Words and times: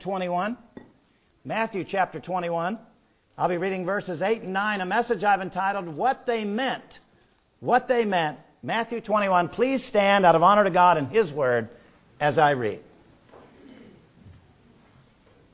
21. 0.00 0.56
Matthew 1.44 1.84
chapter 1.84 2.20
21. 2.20 2.78
I'll 3.38 3.48
be 3.48 3.56
reading 3.56 3.86
verses 3.86 4.22
8 4.22 4.42
and 4.42 4.52
9, 4.52 4.80
a 4.80 4.86
message 4.86 5.24
I've 5.24 5.40
entitled, 5.40 5.88
What 5.88 6.26
They 6.26 6.44
Meant. 6.44 7.00
What 7.60 7.88
They 7.88 8.04
Meant. 8.04 8.38
Matthew 8.62 9.00
21. 9.00 9.48
Please 9.48 9.82
stand 9.82 10.26
out 10.26 10.34
of 10.34 10.42
honor 10.42 10.64
to 10.64 10.70
God 10.70 10.98
and 10.98 11.08
His 11.08 11.32
Word 11.32 11.68
as 12.20 12.38
I 12.38 12.50
read. 12.50 12.82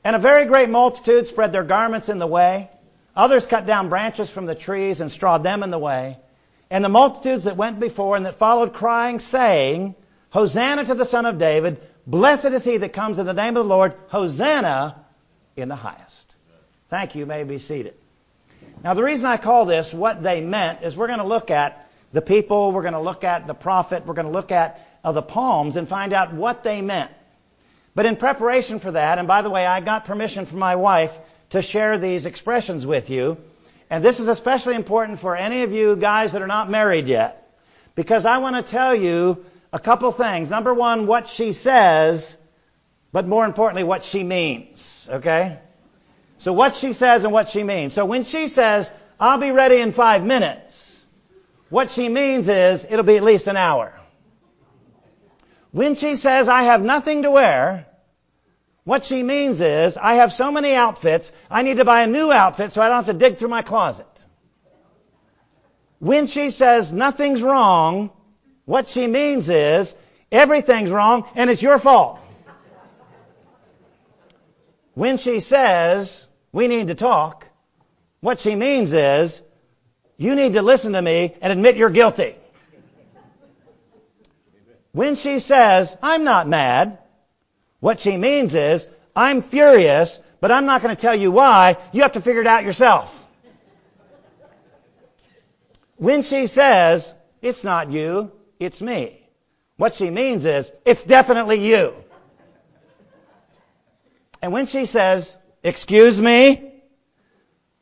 And 0.03 0.15
a 0.15 0.19
very 0.19 0.45
great 0.45 0.69
multitude 0.69 1.27
spread 1.27 1.51
their 1.51 1.63
garments 1.63 2.09
in 2.09 2.19
the 2.19 2.27
way. 2.27 2.69
Others 3.15 3.45
cut 3.45 3.65
down 3.65 3.89
branches 3.89 4.29
from 4.29 4.45
the 4.45 4.55
trees 4.55 5.01
and 5.01 5.11
strawed 5.11 5.43
them 5.43 5.63
in 5.63 5.71
the 5.71 5.79
way. 5.79 6.17
And 6.69 6.83
the 6.83 6.89
multitudes 6.89 7.45
that 7.45 7.57
went 7.57 7.79
before 7.79 8.15
and 8.15 8.25
that 8.25 8.35
followed 8.35 8.73
crying, 8.73 9.19
saying, 9.19 9.95
Hosanna 10.29 10.85
to 10.85 10.93
the 10.93 11.05
Son 11.05 11.25
of 11.25 11.39
David. 11.39 11.81
Blessed 12.07 12.45
is 12.45 12.63
he 12.63 12.77
that 12.77 12.93
comes 12.93 13.19
in 13.19 13.25
the 13.25 13.33
name 13.33 13.57
of 13.57 13.65
the 13.65 13.69
Lord. 13.69 13.93
Hosanna 14.07 15.05
in 15.57 15.67
the 15.67 15.75
highest. 15.75 16.35
Thank 16.89 17.15
you. 17.15 17.19
you 17.19 17.25
may 17.25 17.43
be 17.43 17.57
seated. 17.57 17.95
Now, 18.81 18.93
the 18.93 19.03
reason 19.03 19.29
I 19.29 19.35
call 19.35 19.65
this 19.65 19.93
what 19.93 20.23
they 20.23 20.39
meant 20.39 20.83
is 20.83 20.95
we're 20.95 21.07
going 21.07 21.19
to 21.19 21.25
look 21.25 21.51
at 21.51 21.89
the 22.13 22.21
people, 22.21 22.71
we're 22.71 22.83
going 22.83 22.93
to 22.93 23.01
look 23.01 23.25
at 23.25 23.45
the 23.45 23.53
prophet, 23.53 24.05
we're 24.05 24.13
going 24.13 24.27
to 24.27 24.31
look 24.31 24.53
at 24.53 24.87
uh, 25.03 25.11
the 25.11 25.21
Psalms 25.21 25.75
and 25.75 25.87
find 25.87 26.13
out 26.13 26.33
what 26.33 26.63
they 26.63 26.81
meant. 26.81 27.11
But 27.93 28.05
in 28.05 28.15
preparation 28.15 28.79
for 28.79 28.91
that, 28.91 29.17
and 29.17 29.27
by 29.27 29.41
the 29.41 29.49
way, 29.49 29.65
I 29.65 29.81
got 29.81 30.05
permission 30.05 30.45
from 30.45 30.59
my 30.59 30.75
wife 30.75 31.11
to 31.49 31.61
share 31.61 31.97
these 31.97 32.25
expressions 32.25 32.87
with 32.87 33.09
you. 33.09 33.37
And 33.89 34.03
this 34.03 34.19
is 34.19 34.29
especially 34.29 34.75
important 34.75 35.19
for 35.19 35.35
any 35.35 35.63
of 35.63 35.73
you 35.73 35.95
guys 35.97 36.33
that 36.33 36.41
are 36.41 36.47
not 36.47 36.69
married 36.69 37.07
yet. 37.07 37.51
Because 37.95 38.25
I 38.25 38.37
want 38.37 38.55
to 38.55 38.61
tell 38.61 38.93
you 38.93 39.45
a 39.71 39.79
couple 39.79 40.11
things. 40.11 40.49
Number 40.49 40.73
one, 40.73 41.07
what 41.07 41.27
she 41.27 41.53
says, 41.53 42.37
but 43.11 43.27
more 43.27 43.45
importantly, 43.45 43.83
what 43.83 44.05
she 44.05 44.23
means. 44.23 45.09
Okay? 45.11 45.59
So 46.37 46.53
what 46.53 46.75
she 46.75 46.93
says 46.93 47.23
and 47.23 47.33
what 47.33 47.49
she 47.49 47.63
means. 47.63 47.93
So 47.93 48.05
when 48.05 48.23
she 48.23 48.47
says, 48.47 48.91
I'll 49.19 49.39
be 49.39 49.51
ready 49.51 49.77
in 49.77 49.91
five 49.91 50.23
minutes, 50.23 51.05
what 51.69 51.89
she 51.89 52.07
means 52.09 52.47
is 52.47 52.85
it'll 52.89 53.03
be 53.03 53.17
at 53.17 53.23
least 53.23 53.47
an 53.47 53.57
hour. 53.57 53.93
When 55.71 55.95
she 55.95 56.15
says, 56.15 56.47
I 56.47 56.63
have 56.63 56.81
nothing 56.81 57.23
to 57.23 57.31
wear, 57.31 57.87
what 58.83 59.03
she 59.03 59.21
means 59.21 59.59
is, 59.59 59.97
I 59.97 60.13
have 60.15 60.31
so 60.31 60.51
many 60.51 60.73
outfits, 60.73 61.33
I 61.51 61.61
need 61.61 61.77
to 61.77 61.85
buy 61.85 62.03
a 62.03 62.07
new 62.07 62.31
outfit 62.31 62.71
so 62.71 62.81
I 62.81 62.87
don't 62.87 63.03
have 63.03 63.07
to 63.07 63.13
dig 63.13 63.37
through 63.37 63.49
my 63.49 63.61
closet. 63.61 64.07
When 65.99 66.27
she 66.27 66.51
says 66.51 66.93
nothing's 66.93 67.43
wrong, 67.43 68.11
what 68.67 68.89
she 68.89 69.07
means 69.07 69.47
is, 69.47 69.95
everything's 70.29 70.91
wrong 70.91 71.25
and 71.35 71.49
it's 71.49 71.63
your 71.63 71.79
fault. 71.79 72.19
When 74.93 75.17
she 75.17 75.39
says, 75.39 76.27
we 76.51 76.67
need 76.67 76.87
to 76.87 76.95
talk, 76.95 77.47
what 78.19 78.41
she 78.41 78.55
means 78.55 78.93
is, 78.93 79.41
you 80.17 80.35
need 80.35 80.53
to 80.53 80.61
listen 80.61 80.93
to 80.93 81.01
me 81.01 81.33
and 81.41 81.53
admit 81.53 81.77
you're 81.77 81.89
guilty. 81.89 82.35
When 84.91 85.15
she 85.15 85.39
says, 85.39 85.95
I'm 86.03 86.25
not 86.25 86.45
mad, 86.45 86.99
what 87.79 88.01
she 88.01 88.17
means 88.17 88.53
is, 88.53 88.89
I'm 89.15 89.43
furious, 89.43 90.19
but 90.41 90.51
I'm 90.51 90.65
not 90.65 90.81
going 90.81 90.93
to 90.93 91.01
tell 91.01 91.15
you 91.15 91.31
why. 91.31 91.77
You 91.93 92.01
have 92.01 92.13
to 92.13 92.21
figure 92.21 92.41
it 92.41 92.47
out 92.47 92.65
yourself. 92.65 93.13
When 95.95 96.21
she 96.21 96.47
says, 96.47 97.15
it's 97.41 97.63
not 97.63 97.91
you, 97.91 98.33
it's 98.59 98.81
me, 98.81 99.27
what 99.77 99.95
she 99.95 100.09
means 100.09 100.45
is, 100.45 100.71
it's 100.85 101.03
definitely 101.03 101.67
you. 101.67 101.93
And 104.41 104.51
when 104.51 104.65
she 104.65 104.85
says, 104.85 105.37
excuse 105.63 106.19
me, 106.19 106.73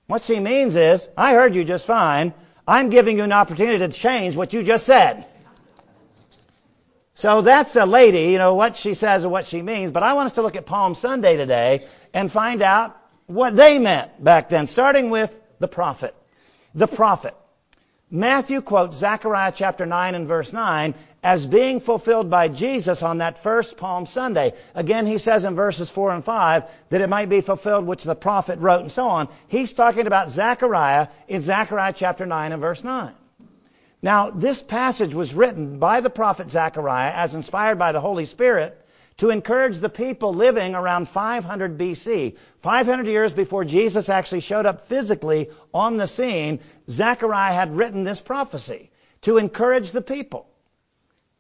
what 0.07 0.23
she 0.23 0.39
means 0.39 0.75
is, 0.75 1.09
I 1.17 1.33
heard 1.33 1.55
you 1.55 1.63
just 1.63 1.85
fine. 1.85 2.33
I'm 2.67 2.89
giving 2.89 3.17
you 3.17 3.23
an 3.23 3.31
opportunity 3.31 3.79
to 3.79 3.89
change 3.89 4.35
what 4.35 4.53
you 4.53 4.63
just 4.63 4.85
said. 4.85 5.25
So 7.13 7.41
that's 7.41 7.75
a 7.77 7.85
lady, 7.85 8.31
you 8.31 8.37
know, 8.37 8.55
what 8.55 8.75
she 8.75 8.93
says 8.93 9.23
and 9.23 9.31
what 9.31 9.45
she 9.45 9.61
means. 9.61 9.91
But 9.91 10.03
I 10.03 10.13
want 10.13 10.27
us 10.27 10.35
to 10.35 10.41
look 10.41 10.57
at 10.57 10.65
Palm 10.65 10.95
Sunday 10.95 11.37
today 11.37 11.87
and 12.13 12.31
find 12.31 12.61
out 12.61 12.97
what 13.25 13.55
they 13.55 13.79
meant 13.79 14.21
back 14.21 14.49
then, 14.49 14.67
starting 14.67 15.09
with 15.09 15.39
the 15.59 15.67
prophet. 15.67 16.13
The 16.73 16.87
prophet. 16.87 17.33
Matthew 18.11 18.61
quotes 18.61 18.97
Zechariah 18.97 19.51
chapter 19.55 19.85
9 19.85 20.13
and 20.15 20.27
verse 20.27 20.53
9 20.53 20.93
as 21.23 21.47
being 21.47 21.79
fulfilled 21.79 22.29
by 22.29 22.49
Jesus 22.49 23.01
on 23.01 23.17
that 23.17 23.39
first 23.39 23.77
Palm 23.77 24.05
Sunday. 24.05 24.53
Again, 24.75 25.07
he 25.07 25.17
says 25.17 25.43
in 25.43 25.55
verses 25.55 25.89
4 25.89 26.11
and 26.11 26.23
5 26.23 26.63
that 26.89 27.01
it 27.01 27.09
might 27.09 27.29
be 27.29 27.41
fulfilled 27.41 27.87
which 27.87 28.03
the 28.03 28.13
prophet 28.13 28.59
wrote 28.59 28.81
and 28.81 28.91
so 28.91 29.07
on. 29.07 29.27
He's 29.47 29.73
talking 29.73 30.05
about 30.05 30.29
Zechariah 30.29 31.07
in 31.27 31.41
Zechariah 31.41 31.93
chapter 31.93 32.27
9 32.27 32.51
and 32.51 32.61
verse 32.61 32.83
9. 32.83 33.11
Now, 34.03 34.29
this 34.29 34.61
passage 34.61 35.15
was 35.15 35.33
written 35.33 35.79
by 35.79 36.01
the 36.01 36.11
prophet 36.11 36.51
Zechariah 36.51 37.11
as 37.11 37.33
inspired 37.33 37.79
by 37.79 37.91
the 37.91 38.01
Holy 38.01 38.25
Spirit 38.25 38.79
to 39.17 39.29
encourage 39.29 39.79
the 39.79 39.89
people 39.89 40.33
living 40.33 40.75
around 40.75 41.07
500 41.07 41.77
BC. 41.77 42.37
500 42.61 43.07
years 43.07 43.31
before 43.31 43.63
Jesus 43.63 44.09
actually 44.09 44.41
showed 44.41 44.65
up 44.65 44.87
physically 44.87 45.49
on 45.73 45.97
the 45.97 46.07
scene, 46.07 46.59
Zechariah 46.89 47.53
had 47.53 47.75
written 47.75 48.03
this 48.03 48.19
prophecy 48.19 48.91
to 49.21 49.37
encourage 49.37 49.91
the 49.91 50.01
people. 50.01 50.47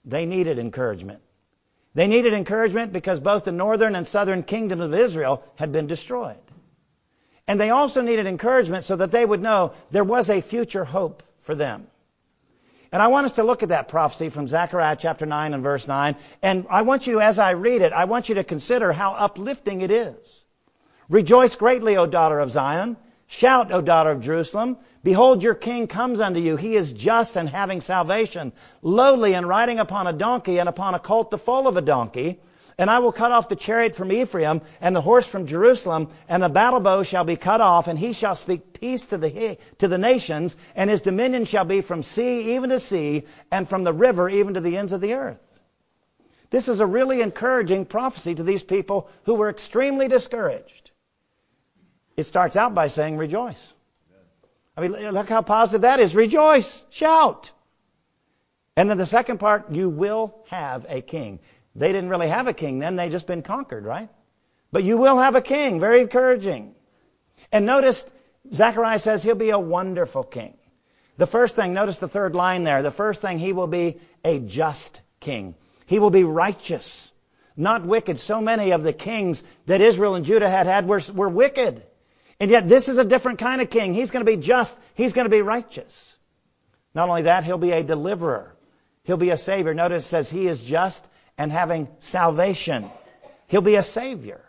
They 0.05 0.25
needed 0.25 0.57
encouragement. 0.59 1.21
They 1.93 2.07
needed 2.07 2.33
encouragement 2.33 2.93
because 2.93 3.19
both 3.19 3.45
the 3.45 3.51
northern 3.51 3.95
and 3.95 4.07
southern 4.07 4.43
kingdom 4.43 4.81
of 4.81 4.93
Israel 4.93 5.43
had 5.55 5.71
been 5.71 5.87
destroyed. 5.87 6.37
And 7.47 7.59
they 7.59 7.69
also 7.69 8.01
needed 8.01 8.25
encouragement 8.25 8.83
so 8.83 8.95
that 8.95 9.11
they 9.11 9.25
would 9.25 9.41
know 9.41 9.73
there 9.91 10.03
was 10.03 10.29
a 10.29 10.41
future 10.41 10.85
hope 10.85 11.23
for 11.41 11.55
them. 11.55 11.87
And 12.95 13.03
I 13.03 13.07
want 13.07 13.25
us 13.25 13.33
to 13.33 13.43
look 13.43 13.61
at 13.61 13.69
that 13.69 13.89
prophecy 13.89 14.29
from 14.29 14.47
Zechariah 14.47 14.95
chapter 14.97 15.25
9 15.25 15.53
and 15.53 15.61
verse 15.61 15.85
9. 15.85 16.15
And 16.41 16.65
I 16.69 16.83
want 16.83 17.07
you, 17.07 17.19
as 17.19 17.39
I 17.39 17.49
read 17.49 17.81
it, 17.81 17.91
I 17.91 18.05
want 18.05 18.29
you 18.29 18.35
to 18.35 18.43
consider 18.45 18.93
how 18.93 19.11
uplifting 19.11 19.81
it 19.81 19.91
is. 19.91 20.45
Rejoice 21.09 21.57
greatly, 21.57 21.97
O 21.97 22.05
daughter 22.05 22.39
of 22.39 22.51
Zion. 22.51 22.95
Shout, 23.27 23.73
O 23.73 23.81
daughter 23.81 24.11
of 24.11 24.21
Jerusalem. 24.21 24.77
Behold, 25.03 25.43
your 25.43 25.55
king 25.55 25.87
comes 25.87 26.21
unto 26.21 26.39
you. 26.39 26.55
He 26.55 26.77
is 26.77 26.93
just 26.93 27.35
and 27.35 27.49
having 27.49 27.81
salvation, 27.81 28.53
lowly 28.81 29.33
and 29.33 29.45
riding 29.45 29.79
upon 29.79 30.07
a 30.07 30.13
donkey 30.13 30.59
and 30.59 30.69
upon 30.69 30.95
a 30.95 30.99
colt 30.99 31.31
the 31.31 31.37
foal 31.37 31.67
of 31.67 31.75
a 31.75 31.81
donkey. 31.81 32.39
And 32.77 32.89
I 32.89 32.99
will 32.99 33.13
cut 33.13 33.31
off 33.31 33.47
the 33.47 33.55
chariot 33.55 33.95
from 33.95 34.11
Ephraim 34.11 34.61
and 34.81 34.95
the 34.95 35.01
horse 35.01 35.25
from 35.25 35.47
Jerusalem, 35.47 36.09
and 36.27 36.43
the 36.43 36.49
battle 36.49 36.81
bow 36.81 37.03
shall 37.03 37.23
be 37.23 37.37
cut 37.37 37.61
off, 37.61 37.87
and 37.87 37.97
he 37.97 38.11
shall 38.11 38.35
speak 38.35 38.79
peace 38.79 39.03
to 39.05 39.17
the, 39.17 39.57
to 39.77 39.87
the 39.87 39.97
nations, 39.97 40.57
and 40.75 40.89
his 40.89 41.01
dominion 41.01 41.45
shall 41.45 41.63
be 41.63 41.81
from 41.81 42.03
sea 42.03 42.55
even 42.55 42.69
to 42.71 42.79
sea, 42.79 43.23
and 43.49 43.67
from 43.67 43.85
the 43.85 43.93
river 43.93 44.27
even 44.29 44.55
to 44.55 44.59
the 44.59 44.77
ends 44.77 44.91
of 44.91 44.99
the 44.99 45.13
earth. 45.13 45.39
This 46.49 46.67
is 46.67 46.79
a 46.81 46.85
really 46.85 47.21
encouraging 47.21 47.85
prophecy 47.85 48.35
to 48.35 48.43
these 48.43 48.63
people 48.63 49.09
who 49.23 49.35
were 49.35 49.49
extremely 49.49 50.07
discouraged. 50.07 50.91
It 52.17 52.23
starts 52.23 52.55
out 52.55 52.75
by 52.75 52.87
saying, 52.87 53.17
rejoice. 53.17 53.73
I 54.77 54.81
mean, 54.81 54.91
look 55.11 55.29
how 55.29 55.41
positive 55.41 55.81
that 55.81 55.99
is. 55.99 56.15
Rejoice. 56.15 56.83
Shout. 56.89 57.51
And 58.77 58.89
then 58.89 58.97
the 58.97 59.05
second 59.05 59.37
part, 59.37 59.71
you 59.71 59.89
will 59.89 60.35
have 60.49 60.85
a 60.89 61.01
king. 61.01 61.39
They 61.75 61.91
didn't 61.91 62.09
really 62.09 62.29
have 62.29 62.47
a 62.47 62.53
king 62.53 62.79
then, 62.79 62.95
they'd 62.95 63.11
just 63.11 63.27
been 63.27 63.41
conquered, 63.41 63.85
right? 63.85 64.09
But 64.71 64.83
you 64.83 64.97
will 64.97 65.17
have 65.17 65.35
a 65.35 65.41
king, 65.41 65.79
very 65.79 66.01
encouraging. 66.01 66.73
And 67.51 67.65
notice, 67.65 68.05
Zechariah 68.53 68.99
says 68.99 69.23
he'll 69.23 69.35
be 69.35 69.49
a 69.49 69.59
wonderful 69.59 70.23
king. 70.23 70.57
The 71.17 71.27
first 71.27 71.55
thing, 71.55 71.73
notice 71.73 71.97
the 71.99 72.07
third 72.07 72.35
line 72.35 72.63
there. 72.63 72.81
The 72.81 72.91
first 72.91 73.21
thing, 73.21 73.39
he 73.39 73.53
will 73.53 73.67
be 73.67 73.99
a 74.23 74.39
just 74.39 75.01
king. 75.19 75.55
He 75.85 75.99
will 75.99 76.09
be 76.09 76.23
righteous, 76.23 77.11
not 77.55 77.85
wicked. 77.85 78.19
So 78.19 78.41
many 78.41 78.71
of 78.71 78.83
the 78.83 78.93
kings 78.93 79.43
that 79.65 79.81
Israel 79.81 80.15
and 80.15 80.25
Judah 80.25 80.49
had 80.49 80.67
had 80.67 80.87
were, 80.87 81.01
were 81.13 81.29
wicked. 81.29 81.85
And 82.39 82.51
yet 82.51 82.67
this 82.67 82.89
is 82.89 82.97
a 82.97 83.05
different 83.05 83.39
kind 83.39 83.61
of 83.61 83.69
king. 83.69 83.93
He's 83.93 84.11
going 84.11 84.25
to 84.25 84.29
be 84.29 84.41
just. 84.41 84.75
He's 84.95 85.13
going 85.13 85.25
to 85.25 85.29
be 85.29 85.41
righteous. 85.41 86.15
Not 86.93 87.07
only 87.07 87.23
that, 87.23 87.43
he'll 87.43 87.57
be 87.57 87.71
a 87.71 87.83
deliverer. 87.83 88.53
He'll 89.03 89.17
be 89.17 89.29
a 89.29 89.37
savior. 89.37 89.73
Notice 89.73 90.05
it 90.05 90.07
says 90.07 90.29
he 90.29 90.47
is 90.47 90.61
just 90.61 91.07
and 91.37 91.51
having 91.51 91.87
salvation. 91.99 92.89
He'll 93.47 93.61
be 93.61 93.75
a 93.75 93.83
savior. 93.83 94.41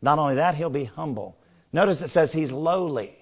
Not 0.00 0.18
only 0.18 0.36
that, 0.36 0.54
he'll 0.54 0.70
be 0.70 0.84
humble. 0.84 1.36
Notice 1.72 2.02
it 2.02 2.08
says 2.08 2.32
he's 2.32 2.52
lowly. 2.52 3.16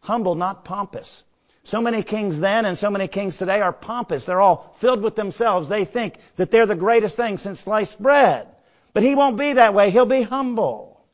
Humble, 0.00 0.36
not 0.36 0.64
pompous. 0.64 1.22
So 1.64 1.82
many 1.82 2.02
kings 2.02 2.40
then 2.40 2.64
and 2.64 2.78
so 2.78 2.88
many 2.88 3.08
kings 3.08 3.36
today 3.36 3.60
are 3.60 3.72
pompous. 3.72 4.24
They're 4.24 4.40
all 4.40 4.74
filled 4.78 5.02
with 5.02 5.16
themselves. 5.16 5.68
They 5.68 5.84
think 5.84 6.14
that 6.36 6.50
they're 6.50 6.66
the 6.66 6.74
greatest 6.74 7.16
thing 7.16 7.36
since 7.36 7.60
sliced 7.60 8.02
bread. 8.02 8.48
But 8.94 9.02
he 9.02 9.14
won't 9.14 9.36
be 9.36 9.52
that 9.54 9.74
way. 9.74 9.90
He'll 9.90 10.06
be 10.06 10.22
humble. 10.22 11.04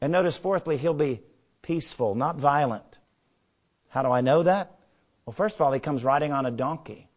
And 0.00 0.12
notice 0.12 0.36
fourthly, 0.36 0.76
he'll 0.76 0.94
be 0.94 1.20
peaceful, 1.62 2.14
not 2.14 2.36
violent. 2.36 2.98
How 3.88 4.02
do 4.02 4.10
I 4.10 4.20
know 4.20 4.44
that? 4.44 4.78
Well, 5.26 5.32
first 5.32 5.56
of 5.56 5.62
all, 5.62 5.72
he 5.72 5.80
comes 5.80 6.04
riding 6.04 6.32
on 6.32 6.46
a 6.46 6.50
donkey. 6.52 7.09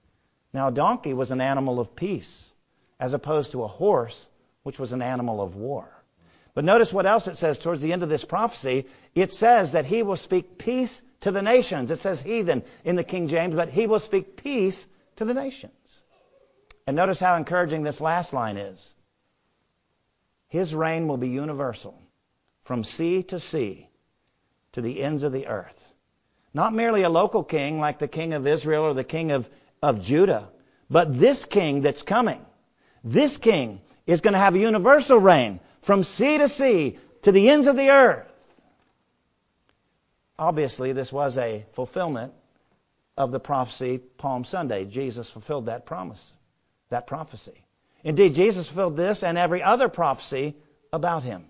Now, 0.54 0.68
a 0.68 0.72
donkey 0.72 1.14
was 1.14 1.32
an 1.32 1.42
animal 1.42 1.80
of 1.80 1.96
peace, 1.96 2.54
as 3.00 3.14
opposed 3.14 3.54
to 3.54 3.64
a 3.64 3.68
horse, 3.68 4.30
which 4.62 4.80
was 4.80 4.92
an 4.92 5.02
animal 5.02 5.42
of 5.42 5.56
war. 5.56 5.90
But 6.54 6.66
notice 6.66 6.94
what 6.94 7.08
else 7.08 7.28
it 7.28 7.38
says 7.38 7.58
towards 7.58 7.82
the 7.82 7.94
end 7.94 8.04
of 8.04 8.10
this 8.10 8.26
prophecy. 8.26 8.86
It 9.16 9.34
says 9.34 9.72
that 9.72 9.86
he 9.86 10.04
will 10.04 10.16
speak 10.16 10.60
peace 10.60 11.02
to 11.22 11.32
the 11.32 11.42
nations. 11.42 11.90
It 11.90 12.00
says 12.00 12.22
heathen 12.22 12.64
in 12.84 12.96
the 12.96 13.04
King 13.04 13.28
James, 13.28 13.56
but 13.56 13.70
he 13.70 13.88
will 13.88 14.00
speak 14.00 14.38
peace 14.38 14.88
to 15.16 15.26
the 15.26 15.34
nations. 15.34 16.04
And 16.86 16.96
notice 16.96 17.20
how 17.20 17.36
encouraging 17.36 17.82
this 17.82 18.02
last 18.02 18.34
line 18.34 18.58
is. 18.58 18.94
His 20.50 20.76
reign 20.76 21.08
will 21.08 21.18
be 21.18 21.30
universal, 21.30 22.00
from 22.66 22.84
sea 22.84 23.24
to 23.24 23.40
sea, 23.40 23.90
to 24.74 24.82
the 24.82 25.02
ends 25.02 25.24
of 25.24 25.32
the 25.32 25.48
earth. 25.48 25.94
Not 26.54 26.74
merely 26.74 27.02
a 27.02 27.10
local 27.10 27.44
king 27.44 27.80
like 27.80 27.98
the 27.98 28.08
king 28.08 28.34
of 28.34 28.46
Israel 28.46 28.84
or 28.84 28.94
the 28.94 29.04
king 29.04 29.32
of, 29.32 29.50
of 29.84 30.02
Judah, 30.02 30.50
but 30.90 31.20
this 31.20 31.44
king 31.44 31.82
that's 31.82 32.04
coming. 32.04 32.44
This 33.04 33.38
king 33.38 33.82
is 34.08 34.22
going 34.22 34.32
to 34.32 34.40
have 34.40 34.56
a 34.56 34.60
universal 34.60 35.18
reign 35.18 35.60
from 35.82 36.06
sea 36.06 36.38
to 36.38 36.48
sea 36.48 36.98
to 37.24 37.34
the 37.34 37.50
ends 37.50 37.68
of 37.68 37.76
the 37.76 37.90
earth. 37.90 38.32
Obviously, 40.40 40.94
this 40.94 41.12
was 41.12 41.38
a 41.38 41.66
fulfillment 41.74 42.34
of 43.18 43.32
the 43.34 43.42
prophecy 43.42 43.98
Palm 43.98 44.46
Sunday. 44.46 44.86
Jesus 44.86 45.30
fulfilled 45.30 45.66
that 45.66 45.86
promise, 45.86 46.34
that 46.90 47.06
prophecy. 47.06 47.66
Indeed, 48.06 48.36
Jesus 48.36 48.68
fulfilled 48.68 48.96
this 48.96 49.22
and 49.22 49.38
every 49.38 49.62
other 49.62 49.90
prophecy 49.90 50.56
about 50.94 51.24
him. 51.24 51.46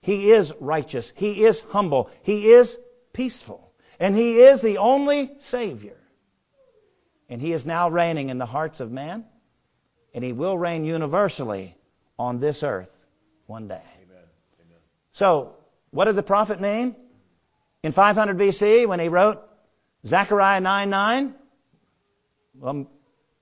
He 0.00 0.32
is 0.32 0.52
righteous. 0.58 1.12
He 1.16 1.44
is 1.44 1.60
humble. 1.60 2.10
He 2.22 2.50
is 2.50 2.78
peaceful. 3.12 3.72
And 4.00 4.16
he 4.16 4.40
is 4.40 4.60
the 4.60 4.78
only 4.78 5.30
Savior. 5.38 5.96
And 7.34 7.42
he 7.42 7.50
is 7.50 7.66
now 7.66 7.88
reigning 7.90 8.28
in 8.28 8.38
the 8.38 8.46
hearts 8.46 8.78
of 8.78 8.92
man. 8.92 9.24
And 10.14 10.22
he 10.22 10.32
will 10.32 10.56
reign 10.56 10.84
universally 10.84 11.76
on 12.16 12.38
this 12.38 12.62
earth 12.62 13.04
one 13.46 13.66
day. 13.66 13.82
Amen. 14.04 14.22
Amen. 14.60 14.78
So, 15.14 15.56
what 15.90 16.04
did 16.04 16.14
the 16.14 16.22
prophet 16.22 16.60
mean? 16.60 16.94
In 17.82 17.90
500 17.90 18.38
BC, 18.38 18.86
when 18.86 19.00
he 19.00 19.08
wrote 19.08 19.42
Zechariah 20.06 20.60
9 20.60 20.90
9, 20.90 21.34
well, 22.60 22.86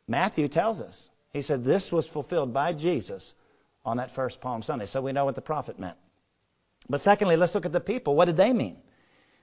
Matthew 0.08 0.48
tells 0.48 0.80
us. 0.80 1.10
He 1.34 1.42
said 1.42 1.62
this 1.62 1.92
was 1.92 2.06
fulfilled 2.06 2.54
by 2.54 2.72
Jesus 2.72 3.34
on 3.84 3.98
that 3.98 4.12
first 4.12 4.40
Palm 4.40 4.62
Sunday. 4.62 4.86
So 4.86 5.02
we 5.02 5.12
know 5.12 5.26
what 5.26 5.34
the 5.34 5.42
prophet 5.42 5.78
meant. 5.78 5.98
But 6.88 7.02
secondly, 7.02 7.36
let's 7.36 7.54
look 7.54 7.66
at 7.66 7.72
the 7.72 7.78
people. 7.78 8.16
What 8.16 8.24
did 8.24 8.38
they 8.38 8.54
mean? 8.54 8.78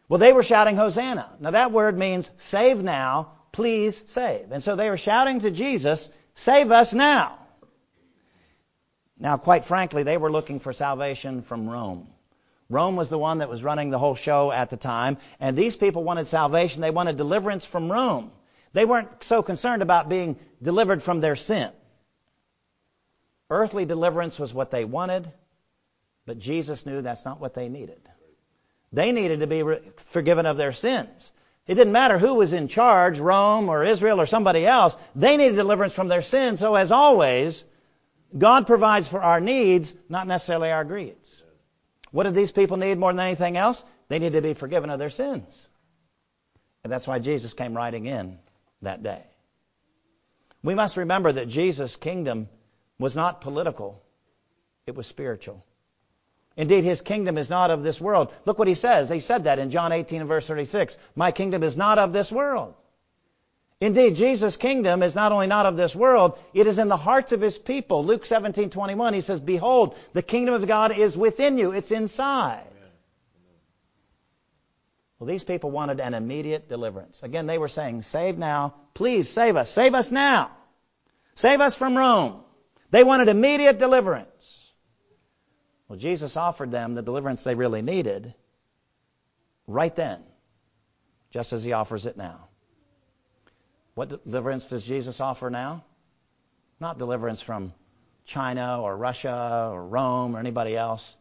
Well, 0.07 0.17
they 0.17 0.33
were 0.33 0.41
shouting 0.41 0.75
Hosanna. 0.75 1.37
Now 1.39 1.51
that 1.51 1.71
word 1.71 1.99
means 1.99 2.31
save 2.37 2.81
now, 2.81 3.33
please 3.51 4.03
save. 4.07 4.51
And 4.51 4.63
so 4.63 4.75
they 4.75 4.89
were 4.89 4.97
shouting 4.97 5.39
to 5.39 5.51
Jesus, 5.51 6.09
save 6.35 6.71
us 6.71 6.93
now. 6.93 7.37
Now, 9.17 9.37
quite 9.37 9.65
frankly, 9.65 10.03
they 10.03 10.17
were 10.17 10.31
looking 10.31 10.59
for 10.59 10.71
salvation 10.71 11.41
from 11.41 11.69
Rome. 11.69 12.07
Rome 12.69 12.95
was 12.95 13.09
the 13.09 13.17
one 13.17 13.39
that 13.39 13.49
was 13.49 13.63
running 13.63 13.89
the 13.89 13.99
whole 13.99 14.15
show 14.15 14.51
at 14.51 14.69
the 14.69 14.77
time, 14.77 15.17
and 15.39 15.57
these 15.57 15.75
people 15.75 16.03
wanted 16.03 16.27
salvation. 16.27 16.81
They 16.81 16.91
wanted 16.91 17.17
deliverance 17.17 17.65
from 17.65 17.91
Rome. 17.91 18.31
They 18.73 18.85
weren't 18.85 19.23
so 19.23 19.41
concerned 19.41 19.81
about 19.81 20.07
being 20.07 20.39
delivered 20.61 21.01
from 21.01 21.19
their 21.19 21.35
sin. 21.35 21.71
Earthly 23.49 23.85
deliverance 23.85 24.37
was 24.37 24.53
what 24.53 24.69
they 24.69 24.85
wanted, 24.85 25.29
but 26.27 26.37
Jesus 26.37 26.85
knew 26.85 27.01
that's 27.01 27.25
not 27.25 27.41
what 27.41 27.55
they 27.55 27.67
needed. 27.67 27.99
They 28.93 29.11
needed 29.11 29.39
to 29.39 29.47
be 29.47 29.63
forgiven 30.05 30.45
of 30.45 30.57
their 30.57 30.71
sins. 30.71 31.31
It 31.69 31.75
didn't 31.75 31.93
matter 31.93 32.17
who 32.17 32.33
was 32.33 32.51
in 32.51 32.67
charge, 32.67 33.19
Rome 33.19 33.69
or 33.69 33.83
Israel 33.83 34.19
or 34.19 34.25
somebody 34.25 34.65
else. 34.65 34.97
They 35.15 35.37
needed 35.37 35.55
deliverance 35.55 35.93
from 35.93 36.07
their 36.07 36.23
sins. 36.23 36.59
So 36.59 36.73
as 36.73 36.91
always, 36.91 37.63
God 38.35 38.65
provides 38.65 39.07
for 39.07 39.21
our 39.21 39.39
needs, 39.39 39.95
not 40.09 40.25
necessarily 40.25 40.71
our 40.71 40.83
greeds. 40.83 41.43
What 42.09 42.23
did 42.23 42.33
these 42.33 42.51
people 42.51 42.77
need 42.77 42.97
more 42.97 43.13
than 43.13 43.23
anything 43.23 43.55
else? 43.55 43.85
They 44.07 44.17
needed 44.17 44.41
to 44.41 44.47
be 44.47 44.55
forgiven 44.55 44.89
of 44.89 44.97
their 44.97 45.11
sins. 45.11 45.69
And 46.83 46.91
that's 46.91 47.05
why 47.05 47.19
Jesus 47.19 47.53
came 47.53 47.77
riding 47.77 48.07
in 48.07 48.39
that 48.81 49.03
day. 49.03 49.23
We 50.63 50.73
must 50.73 50.97
remember 50.97 51.31
that 51.33 51.49
Jesus' 51.49 51.95
kingdom 51.97 52.49
was 52.97 53.15
not 53.15 53.41
political, 53.41 54.01
it 54.87 54.95
was 54.95 55.05
spiritual. 55.05 55.63
Indeed, 56.59 56.83
his 56.83 56.99
kingdom 57.01 57.37
is 57.37 57.49
not 57.49 57.71
of 57.71 57.83
this 57.83 58.01
world. 58.01 58.33
Look 58.43 58.59
what 58.59 58.67
he 58.67 58.73
says. 58.73 59.09
He 59.09 59.21
said 59.21 59.45
that 59.45 59.59
in 59.59 59.71
John 59.71 59.93
18 59.93 60.19
and 60.19 60.27
verse 60.27 60.45
36. 60.45 60.97
My 61.15 61.31
kingdom 61.31 61.63
is 61.63 61.77
not 61.77 61.97
of 61.97 62.11
this 62.11 62.33
world. 62.33 62.73
Indeed, 63.79 64.17
Jesus' 64.17 64.57
kingdom 64.57 65.01
is 65.01 65.15
not 65.15 65.31
only 65.31 65.47
not 65.47 65.65
of 65.65 65.77
this 65.77 65.95
world, 65.95 66.37
it 66.53 66.67
is 66.67 66.77
in 66.77 66.89
the 66.89 66.97
hearts 66.97 67.31
of 67.31 67.39
his 67.39 67.57
people. 67.57 68.03
Luke 68.03 68.25
17:21 68.25 69.13
he 69.13 69.21
says, 69.21 69.39
"Behold, 69.39 69.95
the 70.11 70.21
kingdom 70.21 70.53
of 70.53 70.67
God 70.67 70.91
is 70.91 71.17
within 71.17 71.57
you. 71.57 71.71
It's 71.71 71.91
inside." 71.91 72.67
Well, 75.17 75.27
these 75.27 75.45
people 75.45 75.71
wanted 75.71 76.01
an 76.01 76.13
immediate 76.13 76.67
deliverance. 76.67 77.23
Again, 77.23 77.47
they 77.47 77.57
were 77.57 77.69
saying, 77.69 78.01
"Save 78.01 78.37
now. 78.37 78.73
Please 78.95 79.29
save 79.29 79.55
us. 79.55 79.69
Save 79.69 79.95
us 79.95 80.11
now. 80.11 80.51
Save 81.35 81.61
us 81.61 81.73
from 81.73 81.97
Rome." 81.97 82.43
They 82.91 83.05
wanted 83.05 83.29
immediate 83.29 83.79
deliverance. 83.79 84.38
Well, 85.89 85.97
Jesus 85.97 86.37
offered 86.37 86.71
them 86.71 86.93
the 86.93 87.01
deliverance 87.01 87.43
they 87.43 87.55
really 87.55 87.81
needed 87.81 88.33
right 89.65 89.93
then, 89.95 90.21
just 91.31 91.51
as 91.51 91.63
he 91.63 91.73
offers 91.73 92.05
it 92.05 92.15
now. 92.15 92.47
What 93.95 94.23
deliverance 94.23 94.69
does 94.69 94.85
Jesus 94.85 95.19
offer 95.19 95.49
now? 95.49 95.83
Not 96.79 96.99
deliverance 96.99 97.41
from 97.41 97.73
China 98.23 98.81
or 98.81 98.95
Russia 98.95 99.69
or 99.73 99.85
Rome 99.85 100.35
or 100.35 100.39
anybody 100.39 100.77
else. 100.77 101.15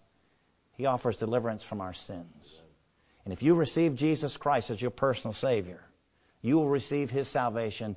He 0.75 0.85
offers 0.85 1.17
deliverance 1.17 1.62
from 1.62 1.81
our 1.81 1.94
sins. 1.94 2.61
And 3.25 3.32
if 3.32 3.43
you 3.43 3.55
receive 3.55 3.97
Jesus 3.97 4.37
Christ 4.37 4.70
as 4.70 4.81
your 4.81 4.91
personal 4.91 5.32
Savior, 5.35 5.81
you 6.43 6.56
will 6.56 6.69
receive 6.69 7.11
His 7.11 7.26
salvation 7.26 7.97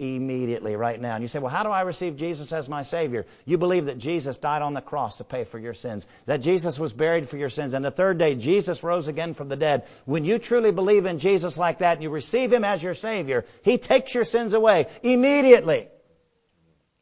immediately, 0.00 0.76
right 0.76 1.00
now. 1.00 1.14
And 1.14 1.22
you 1.22 1.28
say, 1.28 1.38
well, 1.38 1.50
how 1.50 1.62
do 1.62 1.68
I 1.68 1.82
receive 1.82 2.16
Jesus 2.16 2.52
as 2.52 2.68
my 2.68 2.82
Savior? 2.82 3.26
You 3.44 3.58
believe 3.58 3.86
that 3.86 3.98
Jesus 3.98 4.38
died 4.38 4.62
on 4.62 4.72
the 4.72 4.80
cross 4.80 5.18
to 5.18 5.24
pay 5.24 5.44
for 5.44 5.58
your 5.58 5.74
sins, 5.74 6.06
that 6.26 6.38
Jesus 6.38 6.78
was 6.78 6.92
buried 6.92 7.28
for 7.28 7.36
your 7.36 7.50
sins, 7.50 7.74
and 7.74 7.84
the 7.84 7.90
third 7.90 8.18
day 8.18 8.34
Jesus 8.34 8.82
rose 8.82 9.08
again 9.08 9.34
from 9.34 9.48
the 9.48 9.56
dead. 9.56 9.86
When 10.06 10.24
you 10.24 10.38
truly 10.38 10.72
believe 10.72 11.04
in 11.04 11.18
Jesus 11.18 11.58
like 11.58 11.78
that 11.78 11.94
and 11.94 12.02
you 12.02 12.10
receive 12.10 12.52
Him 12.52 12.64
as 12.64 12.82
your 12.82 12.94
Savior, 12.94 13.44
He 13.62 13.76
takes 13.76 14.14
your 14.14 14.24
sins 14.24 14.54
away 14.54 14.86
immediately. 15.02 15.88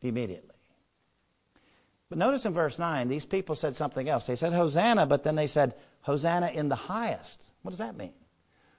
Immediately. 0.02 0.54
But 2.08 2.18
notice 2.18 2.46
in 2.46 2.52
verse 2.52 2.78
9, 2.78 3.08
these 3.08 3.26
people 3.26 3.54
said 3.54 3.76
something 3.76 4.08
else. 4.08 4.26
They 4.26 4.34
said 4.34 4.52
Hosanna, 4.52 5.06
but 5.06 5.24
then 5.24 5.36
they 5.36 5.46
said 5.46 5.74
Hosanna 6.00 6.48
in 6.48 6.68
the 6.68 6.74
highest. 6.74 7.48
What 7.62 7.70
does 7.70 7.78
that 7.78 7.96
mean? 7.96 8.12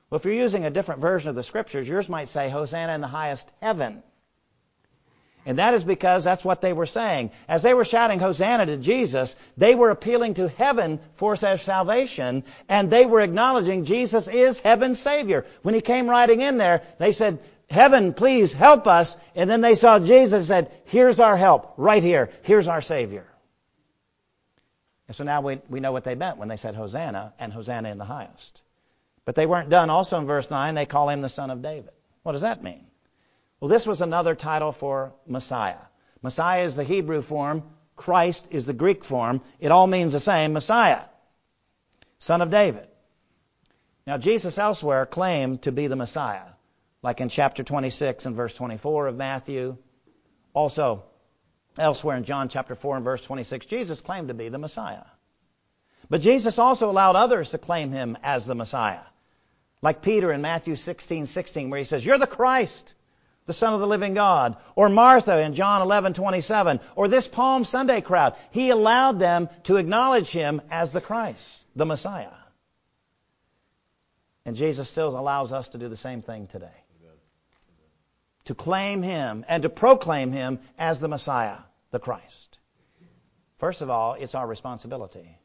Well, 0.09 0.17
if 0.17 0.25
you're 0.25 0.33
using 0.33 0.65
a 0.65 0.71
different 0.71 1.01
version 1.01 1.29
of 1.29 1.35
the 1.35 1.43
scriptures, 1.43 1.87
yours 1.87 2.09
might 2.09 2.27
say 2.27 2.49
Hosanna 2.49 2.95
in 2.95 3.01
the 3.01 3.07
highest 3.07 3.49
heaven. 3.61 4.01
And 5.45 5.57
that 5.57 5.73
is 5.73 5.83
because 5.83 6.23
that's 6.23 6.43
what 6.43 6.61
they 6.61 6.73
were 6.73 6.85
saying. 6.85 7.31
As 7.47 7.63
they 7.63 7.73
were 7.73 7.85
shouting 7.85 8.19
Hosanna 8.19 8.65
to 8.67 8.77
Jesus, 8.77 9.35
they 9.57 9.73
were 9.73 9.89
appealing 9.89 10.35
to 10.35 10.47
heaven 10.49 10.99
for 11.15 11.35
their 11.35 11.57
salvation, 11.57 12.43
and 12.67 12.91
they 12.91 13.05
were 13.05 13.21
acknowledging 13.21 13.85
Jesus 13.85 14.27
is 14.27 14.59
heaven's 14.59 14.99
Savior. 14.99 15.45
When 15.61 15.75
He 15.75 15.81
came 15.81 16.09
riding 16.09 16.41
in 16.41 16.57
there, 16.57 16.83
they 16.97 17.11
said, 17.11 17.39
Heaven, 17.69 18.13
please 18.13 18.51
help 18.51 18.87
us. 18.87 19.17
And 19.35 19.49
then 19.49 19.61
they 19.61 19.75
saw 19.75 19.99
Jesus 19.99 20.33
and 20.33 20.45
said, 20.45 20.71
Here's 20.85 21.19
our 21.19 21.37
help, 21.37 21.73
right 21.77 22.01
here. 22.01 22.31
Here's 22.41 22.67
our 22.67 22.81
Savior. 22.81 23.25
And 25.07 25.15
so 25.15 25.23
now 25.23 25.41
we, 25.41 25.59
we 25.69 25.79
know 25.79 25.91
what 25.91 26.03
they 26.03 26.15
meant 26.15 26.37
when 26.37 26.49
they 26.49 26.57
said 26.57 26.75
Hosanna 26.75 27.33
and 27.39 27.51
Hosanna 27.51 27.89
in 27.89 27.97
the 27.97 28.05
highest. 28.05 28.61
But 29.25 29.35
they 29.35 29.45
weren't 29.45 29.69
done. 29.69 29.89
Also 29.89 30.19
in 30.19 30.25
verse 30.25 30.49
9, 30.49 30.75
they 30.75 30.85
call 30.85 31.09
him 31.09 31.21
the 31.21 31.29
Son 31.29 31.49
of 31.49 31.61
David. 31.61 31.91
What 32.23 32.33
does 32.33 32.41
that 32.41 32.63
mean? 32.63 32.85
Well, 33.59 33.69
this 33.69 33.85
was 33.85 34.01
another 34.01 34.35
title 34.35 34.71
for 34.71 35.13
Messiah. 35.27 35.79
Messiah 36.21 36.63
is 36.63 36.75
the 36.75 36.83
Hebrew 36.83 37.21
form. 37.21 37.63
Christ 37.95 38.47
is 38.51 38.65
the 38.65 38.73
Greek 38.73 39.03
form. 39.03 39.41
It 39.59 39.71
all 39.71 39.87
means 39.87 40.13
the 40.13 40.19
same, 40.19 40.53
Messiah. 40.53 41.01
Son 42.19 42.41
of 42.41 42.49
David. 42.49 42.87
Now, 44.07 44.17
Jesus 44.17 44.57
elsewhere 44.57 45.05
claimed 45.05 45.63
to 45.63 45.71
be 45.71 45.87
the 45.87 45.95
Messiah, 45.95 46.47
like 47.01 47.21
in 47.21 47.29
chapter 47.29 47.63
26 47.63 48.25
and 48.25 48.35
verse 48.35 48.53
24 48.53 49.07
of 49.07 49.17
Matthew. 49.17 49.77
Also, 50.53 51.03
elsewhere 51.77 52.17
in 52.17 52.23
John 52.23 52.49
chapter 52.49 52.75
4 52.75 52.95
and 52.95 53.05
verse 53.05 53.23
26, 53.23 53.65
Jesus 53.65 54.01
claimed 54.01 54.29
to 54.29 54.33
be 54.33 54.49
the 54.49 54.57
Messiah. 54.57 55.03
But 56.09 56.21
Jesus 56.21 56.57
also 56.57 56.89
allowed 56.89 57.15
others 57.15 57.51
to 57.51 57.57
claim 57.57 57.91
him 57.91 58.17
as 58.23 58.47
the 58.47 58.55
Messiah. 58.55 59.05
Like 59.81 60.01
Peter 60.01 60.31
in 60.31 60.41
Matthew 60.41 60.75
16, 60.75 61.25
16, 61.25 61.69
where 61.69 61.77
he 61.77 61.83
says, 61.83 62.05
You're 62.05 62.17
the 62.17 62.25
Christ 62.25 62.95
the 63.49 63.53
Son 63.53 63.73
of 63.73 63.79
the 63.79 63.87
living 63.87 64.13
God, 64.13 64.57
or 64.75 64.89
Martha 64.89 65.41
in 65.41 65.55
John 65.55 65.81
11:27, 65.81 66.79
or 66.95 67.07
this 67.07 67.27
Palm 67.27 67.63
Sunday 67.63 67.99
crowd. 67.99 68.35
He 68.51 68.69
allowed 68.69 69.17
them 69.19 69.49
to 69.63 69.77
acknowledge 69.77 70.29
him 70.29 70.61
as 70.69 70.91
the 70.91 71.01
Christ, 71.01 71.59
the 71.75 71.87
Messiah. 71.87 72.37
And 74.45 74.55
Jesus 74.55 74.87
still 74.87 75.17
allows 75.19 75.51
us 75.51 75.69
to 75.69 75.79
do 75.79 75.87
the 75.87 75.97
same 75.97 76.21
thing 76.21 76.45
today. 76.45 76.83
To 78.45 78.53
claim 78.53 79.01
him 79.01 79.43
and 79.49 79.63
to 79.63 79.69
proclaim 79.69 80.31
him 80.31 80.59
as 80.77 80.99
the 80.99 81.07
Messiah, 81.07 81.57
the 81.89 81.99
Christ. 81.99 82.59
First 83.57 83.81
of 83.81 83.89
all, 83.89 84.13
it's 84.13 84.35
our 84.35 84.45
responsibility. 84.45 85.38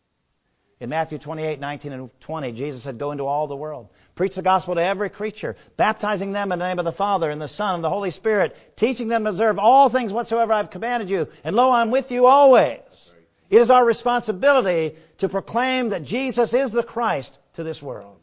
In 0.84 0.90
Matthew 0.90 1.16
28, 1.16 1.60
19 1.60 1.92
and 1.92 2.20
20, 2.20 2.52
Jesus 2.52 2.82
said, 2.82 2.98
Go 2.98 3.10
into 3.10 3.24
all 3.24 3.46
the 3.46 3.56
world. 3.56 3.88
Preach 4.16 4.34
the 4.34 4.42
gospel 4.42 4.74
to 4.74 4.82
every 4.82 5.08
creature, 5.08 5.56
baptizing 5.78 6.32
them 6.32 6.52
in 6.52 6.58
the 6.58 6.68
name 6.68 6.78
of 6.78 6.84
the 6.84 6.92
Father 6.92 7.30
and 7.30 7.40
the 7.40 7.48
Son 7.48 7.76
and 7.76 7.82
the 7.82 7.88
Holy 7.88 8.10
Spirit, 8.10 8.54
teaching 8.76 9.08
them 9.08 9.24
to 9.24 9.30
observe 9.30 9.58
all 9.58 9.88
things 9.88 10.12
whatsoever 10.12 10.52
I've 10.52 10.68
commanded 10.68 11.08
you. 11.08 11.28
And 11.42 11.56
lo, 11.56 11.70
I'm 11.70 11.90
with 11.90 12.10
you 12.10 12.26
always. 12.26 13.14
It 13.48 13.62
is 13.62 13.70
our 13.70 13.82
responsibility 13.82 14.96
to 15.18 15.30
proclaim 15.30 15.88
that 15.88 16.04
Jesus 16.04 16.52
is 16.52 16.70
the 16.70 16.82
Christ 16.82 17.38
to 17.54 17.62
this 17.62 17.82
world. 17.82 18.20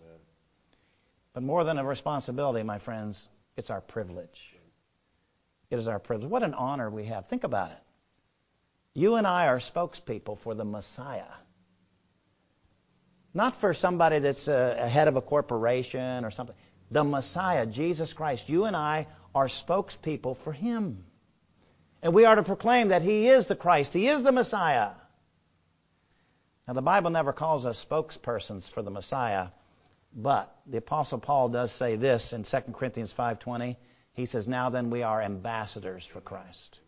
But 1.33 1.41
more 1.41 1.63
than 1.63 1.79
a 1.79 1.83
responsibility, 1.83 2.61
my 2.61 2.77
friends, 2.77 3.27
it's 3.57 3.71
our 3.71 3.81
privilege. 3.81 4.55
It 5.71 5.79
is 5.79 5.87
our 5.87 5.97
privilege. 5.97 6.29
What 6.29 6.43
an 6.43 6.53
honor 6.53 6.91
we 6.91 7.05
have. 7.05 7.27
Think 7.27 7.43
about 7.43 7.71
it. 7.71 7.83
You 8.93 9.15
and 9.15 9.25
I 9.25 9.47
are 9.47 9.57
spokespeople 9.57 10.37
for 10.37 10.53
the 10.53 10.63
Messiah. 10.63 11.23
Not 13.33 13.57
for 13.57 13.73
somebody 13.73 14.19
that's 14.19 14.47
uh, 14.47 14.75
a, 14.79 14.85
a 14.85 14.87
head 14.87 15.07
of 15.07 15.15
a 15.15 15.21
corporation 15.21 16.25
or 16.25 16.31
something. 16.31 16.55
The 16.89 17.03
Messiah, 17.03 17.65
Jesus 17.65 18.13
Christ. 18.13 18.49
You 18.49 18.65
and 18.65 18.75
I 18.75 19.07
are 19.33 19.47
spokespeople 19.47 20.37
for 20.37 20.51
Him. 20.51 21.05
And 22.01 22.13
we 22.13 22.25
are 22.25 22.35
to 22.35 22.43
proclaim 22.43 22.89
that 22.89 23.01
He 23.01 23.27
is 23.27 23.47
the 23.47 23.55
Christ. 23.55 23.93
He 23.93 24.07
is 24.07 24.23
the 24.23 24.31
Messiah. 24.31 24.91
Now, 26.67 26.73
the 26.73 26.81
Bible 26.81 27.09
never 27.09 27.33
calls 27.33 27.65
us 27.65 27.83
spokespersons 27.83 28.69
for 28.69 28.81
the 28.81 28.91
Messiah, 28.91 29.47
but 30.13 30.55
the 30.67 30.77
Apostle 30.77 31.19
Paul 31.19 31.49
does 31.49 31.71
say 31.71 31.95
this 31.95 32.33
in 32.33 32.43
2 32.43 32.57
Corinthians 32.73 33.13
5.20. 33.13 33.77
He 34.13 34.25
says, 34.25 34.47
Now 34.47 34.69
then 34.69 34.89
we 34.89 35.03
are 35.03 35.21
ambassadors 35.21 36.05
for 36.05 36.21
Christ. 36.21 36.79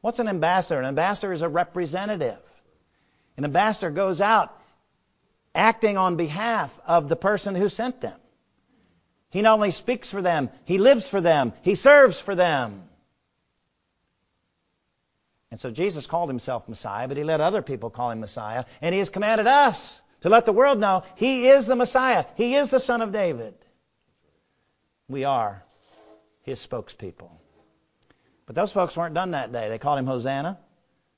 What's 0.00 0.18
an 0.20 0.28
ambassador? 0.28 0.80
An 0.80 0.86
ambassador 0.86 1.32
is 1.32 1.42
a 1.42 1.48
representative. 1.48 2.38
An 3.36 3.44
ambassador 3.44 3.90
goes 3.90 4.20
out 4.20 4.58
acting 5.54 5.96
on 5.96 6.16
behalf 6.16 6.76
of 6.86 7.08
the 7.08 7.16
person 7.16 7.54
who 7.54 7.68
sent 7.68 8.00
them. 8.00 8.18
He 9.30 9.42
not 9.42 9.54
only 9.54 9.70
speaks 9.70 10.10
for 10.10 10.22
them, 10.22 10.50
he 10.64 10.78
lives 10.78 11.08
for 11.08 11.20
them, 11.20 11.52
he 11.62 11.74
serves 11.74 12.20
for 12.20 12.34
them. 12.34 12.82
And 15.50 15.60
so 15.60 15.70
Jesus 15.70 16.06
called 16.06 16.28
himself 16.28 16.68
Messiah, 16.68 17.06
but 17.06 17.16
he 17.16 17.22
let 17.22 17.40
other 17.40 17.62
people 17.62 17.90
call 17.90 18.10
him 18.10 18.20
Messiah, 18.20 18.64
and 18.80 18.92
he 18.92 18.98
has 18.98 19.08
commanded 19.08 19.46
us 19.46 20.00
to 20.22 20.28
let 20.28 20.46
the 20.46 20.52
world 20.52 20.78
know 20.78 21.04
he 21.16 21.48
is 21.48 21.66
the 21.66 21.76
Messiah. 21.76 22.24
He 22.36 22.56
is 22.56 22.70
the 22.70 22.80
Son 22.80 23.02
of 23.02 23.12
David. 23.12 23.54
We 25.08 25.24
are 25.24 25.62
his 26.42 26.64
spokespeople. 26.64 27.30
But 28.46 28.56
those 28.56 28.72
folks 28.72 28.96
weren't 28.96 29.14
done 29.14 29.32
that 29.32 29.52
day. 29.52 29.68
They 29.68 29.78
called 29.78 29.98
him 29.98 30.06
Hosanna. 30.06 30.58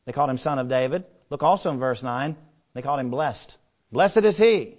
They 0.05 0.12
called 0.12 0.31
him 0.31 0.38
Son 0.38 0.59
of 0.59 0.69
David. 0.69 1.05
Look 1.31 1.43
also 1.43 1.71
in 1.71 1.78
verse 1.78 2.02
9. 2.02 2.37
They 2.75 2.83
called 2.83 3.00
him 3.00 3.11
blessed. 3.11 3.57
Blessed 3.97 4.26
is 4.26 4.37
he. 4.37 4.76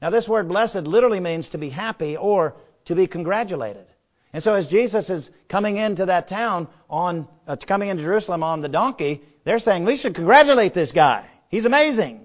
Now, 0.00 0.10
this 0.10 0.28
word 0.28 0.46
blessed 0.46 0.84
literally 0.84 1.18
means 1.18 1.48
to 1.48 1.58
be 1.58 1.68
happy 1.68 2.16
or 2.16 2.54
to 2.84 2.94
be 2.94 3.08
congratulated. 3.08 3.86
And 4.32 4.40
so, 4.40 4.54
as 4.54 4.68
Jesus 4.68 5.10
is 5.10 5.32
coming 5.48 5.78
into 5.78 6.06
that 6.06 6.28
town 6.28 6.68
on, 6.88 7.26
uh, 7.48 7.56
coming 7.56 7.88
into 7.88 8.04
Jerusalem 8.04 8.44
on 8.44 8.60
the 8.60 8.68
donkey, 8.68 9.20
they're 9.42 9.58
saying, 9.58 9.84
we 9.84 9.96
should 9.96 10.14
congratulate 10.14 10.74
this 10.74 10.92
guy. 10.92 11.28
He's 11.48 11.64
amazing. 11.64 12.24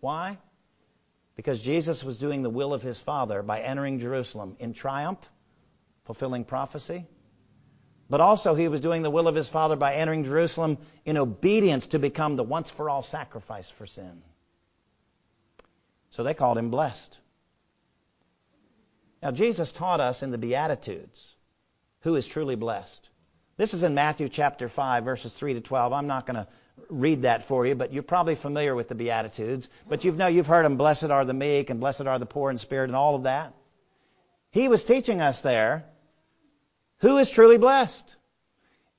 Why? 0.00 0.36
Because 1.36 1.62
Jesus 1.62 2.02
was 2.02 2.18
doing 2.18 2.42
the 2.42 2.50
will 2.50 2.74
of 2.74 2.82
his 2.82 2.98
Father 2.98 3.40
by 3.40 3.60
entering 3.60 4.00
Jerusalem 4.00 4.56
in 4.58 4.72
triumph, 4.72 5.20
fulfilling 6.06 6.44
prophecy. 6.44 7.06
But 8.08 8.20
also, 8.20 8.56
he 8.56 8.66
was 8.66 8.80
doing 8.80 9.02
the 9.02 9.10
will 9.10 9.28
of 9.28 9.36
his 9.36 9.48
Father 9.48 9.76
by 9.76 9.94
entering 9.94 10.24
Jerusalem 10.24 10.78
in 11.04 11.16
obedience 11.16 11.86
to 11.94 12.00
become 12.00 12.34
the 12.34 12.42
once 12.42 12.68
for 12.68 12.90
all 12.90 13.04
sacrifice 13.04 13.70
for 13.70 13.86
sin. 13.86 14.22
So 16.10 16.22
they 16.22 16.34
called 16.34 16.58
him 16.58 16.70
blessed. 16.70 17.18
Now, 19.22 19.30
Jesus 19.30 19.72
taught 19.72 20.00
us 20.00 20.22
in 20.22 20.30
the 20.30 20.38
Beatitudes 20.38 21.34
who 22.00 22.16
is 22.16 22.26
truly 22.26 22.56
blessed. 22.56 23.08
This 23.56 23.74
is 23.74 23.84
in 23.84 23.94
Matthew 23.94 24.28
chapter 24.28 24.68
5, 24.68 25.04
verses 25.04 25.36
3 25.36 25.54
to 25.54 25.60
12. 25.60 25.92
I'm 25.92 26.06
not 26.06 26.26
going 26.26 26.36
to 26.36 26.48
read 26.88 27.22
that 27.22 27.42
for 27.42 27.66
you, 27.66 27.74
but 27.74 27.92
you're 27.92 28.02
probably 28.02 28.34
familiar 28.34 28.74
with 28.74 28.88
the 28.88 28.94
Beatitudes. 28.94 29.68
But 29.86 30.04
you 30.04 30.12
know 30.12 30.26
you've 30.26 30.46
heard 30.46 30.64
them, 30.64 30.78
blessed 30.78 31.10
are 31.10 31.24
the 31.24 31.34
meek 31.34 31.68
and 31.68 31.78
blessed 31.78 32.06
are 32.06 32.18
the 32.18 32.26
poor 32.26 32.50
in 32.50 32.58
spirit 32.58 32.88
and 32.88 32.96
all 32.96 33.14
of 33.14 33.24
that. 33.24 33.54
He 34.50 34.68
was 34.68 34.84
teaching 34.84 35.20
us 35.20 35.42
there 35.42 35.84
who 37.00 37.18
is 37.18 37.30
truly 37.30 37.58
blessed. 37.58 38.16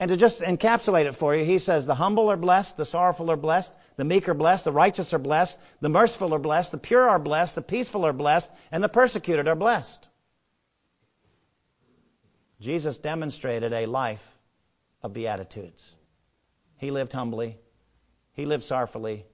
And 0.01 0.10
to 0.10 0.17
just 0.17 0.41
encapsulate 0.41 1.05
it 1.05 1.13
for 1.13 1.36
you, 1.36 1.46
he 1.46 1.60
says 1.60 1.86
the 1.86 1.93
humble 1.93 2.31
are 2.31 2.36
blessed, 2.36 2.75
the 2.75 2.86
sorrowful 2.86 3.29
are 3.29 3.38
blessed, 3.38 3.72
the 3.98 4.03
meek 4.03 4.27
are 4.29 4.34
blessed, 4.34 4.65
the 4.65 4.72
righteous 4.72 5.13
are 5.13 5.20
blessed, 5.20 5.60
the 5.79 5.89
merciful 5.89 6.34
are 6.34 6.39
blessed, 6.39 6.72
the 6.72 6.79
pure 6.79 7.08
are 7.08 7.20
blessed, 7.20 7.53
the 7.53 7.62
peaceful 7.62 8.08
are 8.08 8.12
blessed, 8.12 8.51
and 8.72 8.84
the 8.84 8.89
persecuted 8.89 9.48
are 9.48 9.55
blessed. 9.55 10.10
Jesus 12.60 12.98
demonstrated 12.98 13.74
a 13.74 13.86
life 13.86 14.27
of 15.03 15.13
beatitudes. 15.13 15.96
He 16.77 16.89
lived 16.89 17.13
humbly, 17.13 17.60
he 18.34 18.48
lived 18.48 18.63
sorrowfully, 18.63 19.27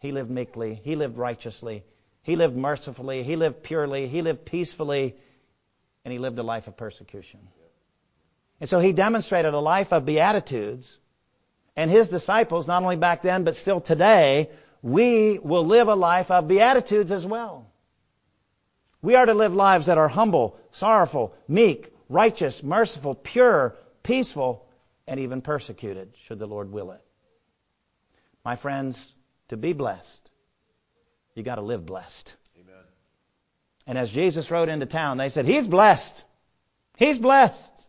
he 0.00 0.12
lived 0.12 0.30
meekly, 0.30 0.74
he 0.84 0.96
lived 0.96 1.16
righteously, 1.16 1.82
he 2.24 2.36
lived 2.36 2.58
mercifully, 2.58 3.22
he 3.22 3.36
lived 3.36 3.62
purely, 3.62 4.06
he 4.06 4.20
lived 4.20 4.44
peacefully, 4.44 5.16
and 6.04 6.12
he 6.12 6.18
lived 6.18 6.38
a 6.38 6.42
life 6.42 6.68
of 6.68 6.76
persecution. 6.76 7.40
And 8.60 8.68
so 8.68 8.78
he 8.78 8.92
demonstrated 8.92 9.54
a 9.54 9.58
life 9.58 9.92
of 9.92 10.04
beatitudes. 10.04 10.98
And 11.76 11.90
his 11.90 12.08
disciples, 12.08 12.66
not 12.66 12.82
only 12.82 12.96
back 12.96 13.22
then, 13.22 13.44
but 13.44 13.56
still 13.56 13.80
today, 13.80 14.50
we 14.82 15.38
will 15.38 15.64
live 15.64 15.88
a 15.88 15.94
life 15.94 16.30
of 16.30 16.46
beatitudes 16.46 17.10
as 17.10 17.24
well. 17.24 17.66
We 19.02 19.14
are 19.14 19.24
to 19.24 19.34
live 19.34 19.54
lives 19.54 19.86
that 19.86 19.96
are 19.96 20.08
humble, 20.08 20.58
sorrowful, 20.72 21.34
meek, 21.48 21.90
righteous, 22.10 22.62
merciful, 22.62 23.14
pure, 23.14 23.78
peaceful, 24.02 24.66
and 25.06 25.20
even 25.20 25.40
persecuted, 25.40 26.12
should 26.24 26.38
the 26.38 26.46
Lord 26.46 26.70
will 26.70 26.90
it. 26.90 27.02
My 28.44 28.56
friends, 28.56 29.14
to 29.48 29.56
be 29.56 29.72
blessed, 29.72 30.30
you 31.34 31.42
got 31.42 31.54
to 31.54 31.62
live 31.62 31.86
blessed. 31.86 32.36
Amen. 32.60 32.84
And 33.86 33.96
as 33.96 34.10
Jesus 34.10 34.50
rode 34.50 34.68
into 34.68 34.86
town, 34.86 35.16
they 35.16 35.30
said, 35.30 35.46
He's 35.46 35.66
blessed. 35.66 36.24
He's 36.96 37.18
blessed. 37.18 37.88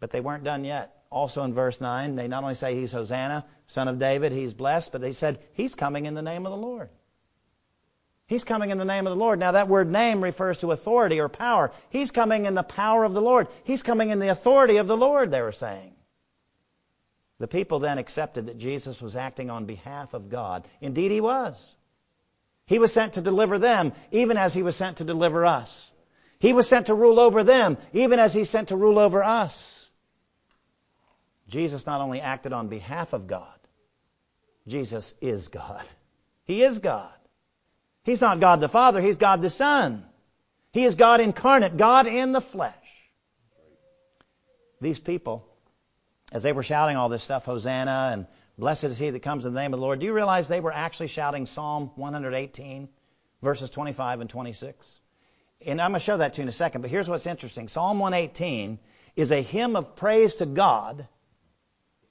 But 0.00 0.10
they 0.10 0.20
weren't 0.20 0.44
done 0.44 0.64
yet. 0.64 0.94
Also 1.10 1.42
in 1.42 1.54
verse 1.54 1.80
9, 1.80 2.16
they 2.16 2.28
not 2.28 2.42
only 2.42 2.54
say 2.54 2.74
he's 2.74 2.92
Hosanna, 2.92 3.46
son 3.66 3.88
of 3.88 3.98
David, 3.98 4.32
he's 4.32 4.52
blessed, 4.52 4.92
but 4.92 5.00
they 5.00 5.12
said 5.12 5.38
he's 5.54 5.74
coming 5.74 6.06
in 6.06 6.14
the 6.14 6.22
name 6.22 6.44
of 6.44 6.52
the 6.52 6.58
Lord. 6.58 6.90
He's 8.26 8.44
coming 8.44 8.68
in 8.68 8.76
the 8.76 8.84
name 8.84 9.06
of 9.06 9.10
the 9.10 9.24
Lord. 9.24 9.38
Now 9.38 9.52
that 9.52 9.68
word 9.68 9.90
name 9.90 10.22
refers 10.22 10.58
to 10.58 10.72
authority 10.72 11.18
or 11.18 11.30
power. 11.30 11.72
He's 11.88 12.10
coming 12.10 12.44
in 12.44 12.54
the 12.54 12.62
power 12.62 13.04
of 13.04 13.14
the 13.14 13.22
Lord. 13.22 13.48
He's 13.64 13.82
coming 13.82 14.10
in 14.10 14.18
the 14.18 14.28
authority 14.28 14.76
of 14.76 14.86
the 14.86 14.98
Lord, 14.98 15.30
they 15.30 15.40
were 15.40 15.50
saying. 15.50 15.94
The 17.38 17.48
people 17.48 17.78
then 17.78 17.96
accepted 17.96 18.46
that 18.46 18.58
Jesus 18.58 19.00
was 19.00 19.16
acting 19.16 19.48
on 19.48 19.64
behalf 19.64 20.12
of 20.12 20.28
God. 20.28 20.68
Indeed, 20.82 21.10
he 21.10 21.22
was. 21.22 21.74
He 22.66 22.78
was 22.78 22.92
sent 22.92 23.14
to 23.14 23.22
deliver 23.22 23.58
them, 23.58 23.94
even 24.10 24.36
as 24.36 24.52
he 24.52 24.62
was 24.62 24.76
sent 24.76 24.98
to 24.98 25.04
deliver 25.04 25.46
us. 25.46 25.90
He 26.38 26.52
was 26.52 26.68
sent 26.68 26.86
to 26.86 26.94
rule 26.94 27.18
over 27.18 27.42
them, 27.42 27.78
even 27.94 28.18
as 28.18 28.34
he's 28.34 28.50
sent 28.50 28.68
to 28.68 28.76
rule 28.76 28.98
over 28.98 29.24
us. 29.24 29.77
Jesus 31.48 31.86
not 31.86 32.00
only 32.00 32.20
acted 32.20 32.52
on 32.52 32.68
behalf 32.68 33.12
of 33.12 33.26
God, 33.26 33.58
Jesus 34.66 35.14
is 35.20 35.48
God. 35.48 35.84
He 36.44 36.62
is 36.62 36.80
God. 36.80 37.12
He's 38.04 38.20
not 38.20 38.40
God 38.40 38.60
the 38.60 38.68
Father, 38.68 39.00
He's 39.00 39.16
God 39.16 39.42
the 39.42 39.50
Son. 39.50 40.04
He 40.72 40.84
is 40.84 40.94
God 40.94 41.20
incarnate, 41.20 41.76
God 41.76 42.06
in 42.06 42.32
the 42.32 42.40
flesh. 42.40 42.74
These 44.80 44.98
people, 44.98 45.46
as 46.30 46.42
they 46.42 46.52
were 46.52 46.62
shouting 46.62 46.96
all 46.96 47.08
this 47.08 47.22
stuff, 47.22 47.44
Hosanna 47.46 48.10
and 48.12 48.26
blessed 48.58 48.84
is 48.84 48.98
he 48.98 49.10
that 49.10 49.20
comes 49.20 49.46
in 49.46 49.54
the 49.54 49.60
name 49.60 49.72
of 49.72 49.80
the 49.80 49.84
Lord, 49.84 49.98
do 50.00 50.06
you 50.06 50.12
realize 50.12 50.48
they 50.48 50.60
were 50.60 50.72
actually 50.72 51.08
shouting 51.08 51.46
Psalm 51.46 51.90
118, 51.96 52.88
verses 53.42 53.70
25 53.70 54.20
and 54.20 54.30
26? 54.30 55.00
And 55.66 55.80
I'm 55.80 55.90
going 55.90 55.98
to 56.00 56.04
show 56.04 56.18
that 56.18 56.34
to 56.34 56.40
you 56.40 56.42
in 56.44 56.48
a 56.48 56.52
second, 56.52 56.82
but 56.82 56.90
here's 56.90 57.08
what's 57.08 57.26
interesting. 57.26 57.68
Psalm 57.68 57.98
118 57.98 58.78
is 59.16 59.32
a 59.32 59.42
hymn 59.42 59.74
of 59.74 59.96
praise 59.96 60.36
to 60.36 60.46
God 60.46 61.08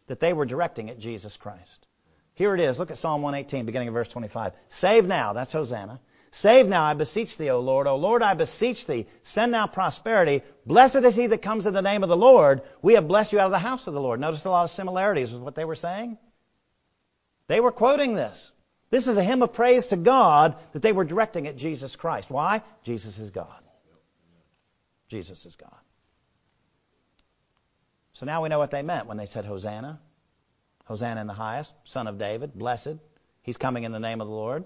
that 0.08 0.20
they 0.20 0.34
were 0.34 0.46
directing 0.46 0.90
at 0.90 1.00
Jesus 1.00 1.38
Christ. 1.38 1.86
Here 2.34 2.54
it 2.54 2.62
is. 2.62 2.80
Look 2.80 2.92
at 2.92 2.98
Psalm 2.98 3.22
118, 3.22 3.66
beginning 3.66 3.88
of 3.88 3.94
verse 3.94 4.10
25. 4.10 4.54
Save 4.70 5.06
now, 5.06 5.34
that's 5.34 5.52
Hosanna. 5.52 6.00
Save 6.32 6.68
now, 6.68 6.84
I 6.84 6.94
beseech 6.94 7.38
thee, 7.38 7.50
O 7.50 7.60
Lord. 7.60 7.88
O 7.88 7.96
Lord, 7.96 8.22
I 8.22 8.34
beseech 8.34 8.86
thee. 8.86 9.08
Send 9.24 9.52
now 9.52 9.66
prosperity. 9.66 10.44
Blessed 10.66 10.98
is 10.98 11.16
he 11.16 11.28
that 11.28 11.42
comes 11.42 11.68
in 11.68 11.74
the 11.74 11.82
name 11.82 12.04
of 12.04 12.10
the 12.10 12.18
Lord. 12.18 12.62
We 12.82 12.94
have 12.94 13.08
blessed 13.08 13.34
you 13.34 13.40
out 13.40 13.48
of 13.48 13.52
the 13.52 13.60
house 13.60 13.88
of 13.88 13.94
the 13.94 14.02
Lord. 14.02 14.20
Notice 14.20 14.46
a 14.46 14.50
lot 14.50 14.66
of 14.66 14.70
similarities 14.70 15.32
with 15.32 15.42
what 15.42 15.56
they 15.56 15.66
were 15.66 15.76
saying. 15.76 16.18
They 17.48 17.60
were 17.60 17.72
quoting 17.72 18.14
this. 18.14 18.52
This 18.90 19.08
is 19.08 19.18
a 19.18 19.24
hymn 19.24 19.42
of 19.42 19.54
praise 19.54 19.88
to 19.88 19.98
God 19.98 20.56
that 20.74 20.82
they 20.82 20.92
were 20.92 21.04
directing 21.04 21.48
at 21.48 21.58
Jesus 21.58 21.96
Christ. 21.96 22.30
Why? 22.30 22.62
Jesus 22.84 23.20
is 23.20 23.32
God. 23.32 23.64
Jesus 25.10 25.46
is 25.46 25.56
God. 25.56 25.80
So 28.18 28.26
now 28.26 28.42
we 28.42 28.50
know 28.50 28.58
what 28.58 28.72
they 28.72 28.82
meant 28.82 29.06
when 29.06 29.18
they 29.18 29.28
said 29.28 29.46
Hosanna. 29.46 30.00
Hosanna 30.86 31.22
in 31.22 31.28
the 31.28 31.34
highest, 31.34 31.76
Son 31.84 32.08
of 32.08 32.18
David, 32.18 32.52
blessed. 32.58 32.96
he's 33.44 33.58
coming 33.58 33.84
in 33.84 33.92
the 33.92 34.00
name 34.00 34.22
of 34.22 34.28
the 34.28 34.34
Lord. 34.34 34.66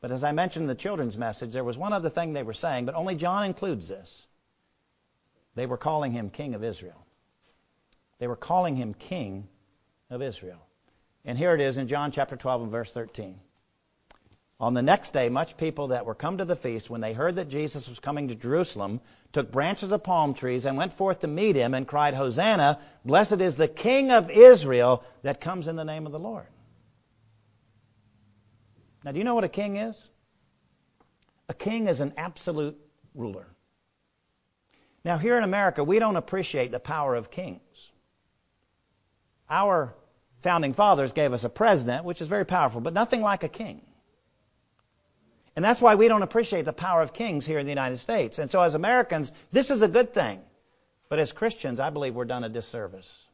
But 0.00 0.12
as 0.12 0.22
I 0.22 0.30
mentioned 0.30 0.62
in 0.62 0.68
the 0.68 0.76
children's 0.76 1.18
message, 1.18 1.52
there 1.52 1.64
was 1.64 1.76
one 1.76 1.92
other 1.92 2.08
thing 2.08 2.32
they 2.32 2.44
were 2.44 2.54
saying, 2.54 2.86
but 2.86 2.94
only 2.94 3.16
John 3.16 3.44
includes 3.44 3.88
this. 3.88 4.28
They 5.56 5.66
were 5.66 5.76
calling 5.76 6.12
him 6.12 6.30
King 6.30 6.54
of 6.54 6.62
Israel. 6.62 7.04
They 8.20 8.28
were 8.28 8.36
calling 8.36 8.76
him 8.76 8.94
King 8.94 9.48
of 10.08 10.22
Israel. 10.22 10.64
And 11.24 11.36
here 11.36 11.56
it 11.56 11.60
is 11.60 11.78
in 11.78 11.88
John 11.88 12.12
chapter 12.12 12.36
12 12.36 12.62
and 12.62 12.70
verse 12.70 12.92
13. 12.92 13.40
On 14.60 14.74
the 14.74 14.82
next 14.82 15.12
day, 15.12 15.28
much 15.28 15.56
people 15.56 15.88
that 15.88 16.04
were 16.04 16.16
come 16.16 16.38
to 16.38 16.44
the 16.44 16.56
feast, 16.56 16.90
when 16.90 17.00
they 17.00 17.12
heard 17.12 17.36
that 17.36 17.48
Jesus 17.48 17.88
was 17.88 18.00
coming 18.00 18.28
to 18.28 18.34
Jerusalem, 18.34 19.00
took 19.32 19.52
branches 19.52 19.92
of 19.92 20.02
palm 20.02 20.34
trees 20.34 20.64
and 20.64 20.76
went 20.76 20.94
forth 20.94 21.20
to 21.20 21.28
meet 21.28 21.54
him 21.54 21.74
and 21.74 21.86
cried, 21.86 22.14
Hosanna, 22.14 22.80
blessed 23.04 23.40
is 23.40 23.54
the 23.54 23.68
King 23.68 24.10
of 24.10 24.30
Israel 24.30 25.04
that 25.22 25.40
comes 25.40 25.68
in 25.68 25.76
the 25.76 25.84
name 25.84 26.06
of 26.06 26.12
the 26.12 26.18
Lord. 26.18 26.46
Now, 29.04 29.12
do 29.12 29.18
you 29.18 29.24
know 29.24 29.36
what 29.36 29.44
a 29.44 29.48
king 29.48 29.76
is? 29.76 30.08
A 31.48 31.54
king 31.54 31.86
is 31.86 32.00
an 32.00 32.14
absolute 32.16 32.76
ruler. 33.14 33.46
Now, 35.04 35.18
here 35.18 35.38
in 35.38 35.44
America, 35.44 35.84
we 35.84 36.00
don't 36.00 36.16
appreciate 36.16 36.72
the 36.72 36.80
power 36.80 37.14
of 37.14 37.30
kings. 37.30 37.90
Our 39.48 39.94
founding 40.42 40.74
fathers 40.74 41.12
gave 41.12 41.32
us 41.32 41.44
a 41.44 41.48
president, 41.48 42.04
which 42.04 42.20
is 42.20 42.26
very 42.26 42.44
powerful, 42.44 42.80
but 42.80 42.92
nothing 42.92 43.22
like 43.22 43.44
a 43.44 43.48
king. 43.48 43.82
And 45.58 45.64
that's 45.64 45.82
why 45.82 45.96
we 45.96 46.06
don't 46.06 46.22
appreciate 46.22 46.66
the 46.66 46.72
power 46.72 47.02
of 47.02 47.12
kings 47.12 47.44
here 47.44 47.58
in 47.58 47.66
the 47.66 47.72
United 47.72 47.96
States. 47.96 48.38
And 48.38 48.48
so 48.48 48.62
as 48.62 48.76
Americans, 48.76 49.32
this 49.50 49.72
is 49.72 49.82
a 49.82 49.88
good 49.88 50.14
thing. 50.14 50.40
But 51.08 51.18
as 51.18 51.32
Christians, 51.32 51.80
I 51.80 51.90
believe 51.90 52.14
we're 52.14 52.26
done 52.26 52.44
a 52.44 52.48
disservice. 52.48 53.26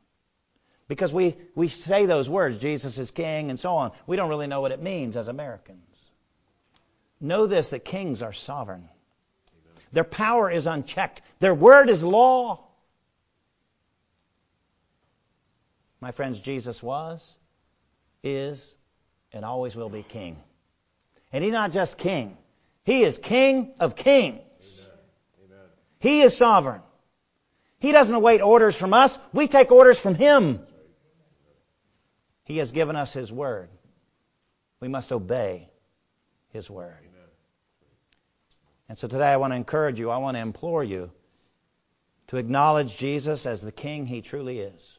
Because 0.89 1.13
we, 1.13 1.37
we 1.55 1.69
say 1.69 2.07
those 2.07 2.27
words, 2.27 2.57
Jesus 2.57 2.97
is 2.97 3.11
king 3.11 3.51
and 3.51 3.61
so 3.61 3.75
on. 3.75 3.93
We 4.07 4.17
don't 4.17 4.31
really 4.31 4.47
know 4.47 4.63
what 4.63 4.73
it 4.73 4.81
means 4.81 5.19
as 5.19 5.29
Americans. 5.29 6.09
Know 7.21 7.45
this 7.47 7.69
that 7.69 7.85
kings 7.85 8.23
are 8.23 8.33
sovereign. 8.33 8.89
Their 9.93 10.03
power 10.03 10.51
is 10.51 10.67
unchecked. 10.67 11.21
Their 11.41 11.55
word 11.55 11.91
is 11.91 12.03
law. 12.03 12.65
My 16.01 16.13
friends, 16.13 16.41
Jesus 16.41 16.83
was, 16.83 17.37
is, 18.23 18.75
and 19.31 19.45
always 19.45 19.77
will 19.77 19.91
be 19.91 20.03
king. 20.03 20.39
And 21.35 21.43
he's 21.43 21.53
not 21.53 21.73
just 21.73 21.99
king. 21.99 22.39
He 22.85 23.03
is 23.03 23.19
king 23.19 23.75
of 23.81 23.97
kings. 23.97 24.87
Amen. 25.45 25.59
He 25.99 26.21
is 26.23 26.37
sovereign. 26.37 26.81
He 27.81 27.91
doesn't 27.91 28.15
await 28.15 28.41
orders 28.41 28.77
from 28.77 28.95
us. 28.95 29.19
We 29.33 29.49
take 29.49 29.73
orders 29.73 29.99
from 29.99 30.15
him. 30.15 30.65
He 32.45 32.59
has 32.59 32.71
given 32.71 32.95
us 32.95 33.13
his 33.13 33.33
word. 33.33 33.69
We 34.79 34.87
must 34.87 35.11
obey 35.11 35.69
his 36.51 36.71
word. 36.71 36.97
Amen. 37.01 37.29
And 38.89 38.97
so 38.97 39.09
today 39.09 39.33
I 39.33 39.39
want 39.39 39.55
to 39.55 39.57
encourage 39.57 39.99
you, 39.99 40.11
I 40.11 40.19
want 40.19 40.37
to 40.37 40.41
implore 40.41 40.85
you 40.85 41.11
to 42.29 42.37
acknowledge 42.37 42.97
Jesus 42.97 43.45
as 43.45 43.61
the 43.61 43.73
king 43.73 44.07
he 44.07 44.23
truly 44.23 44.61
is. 44.61 44.99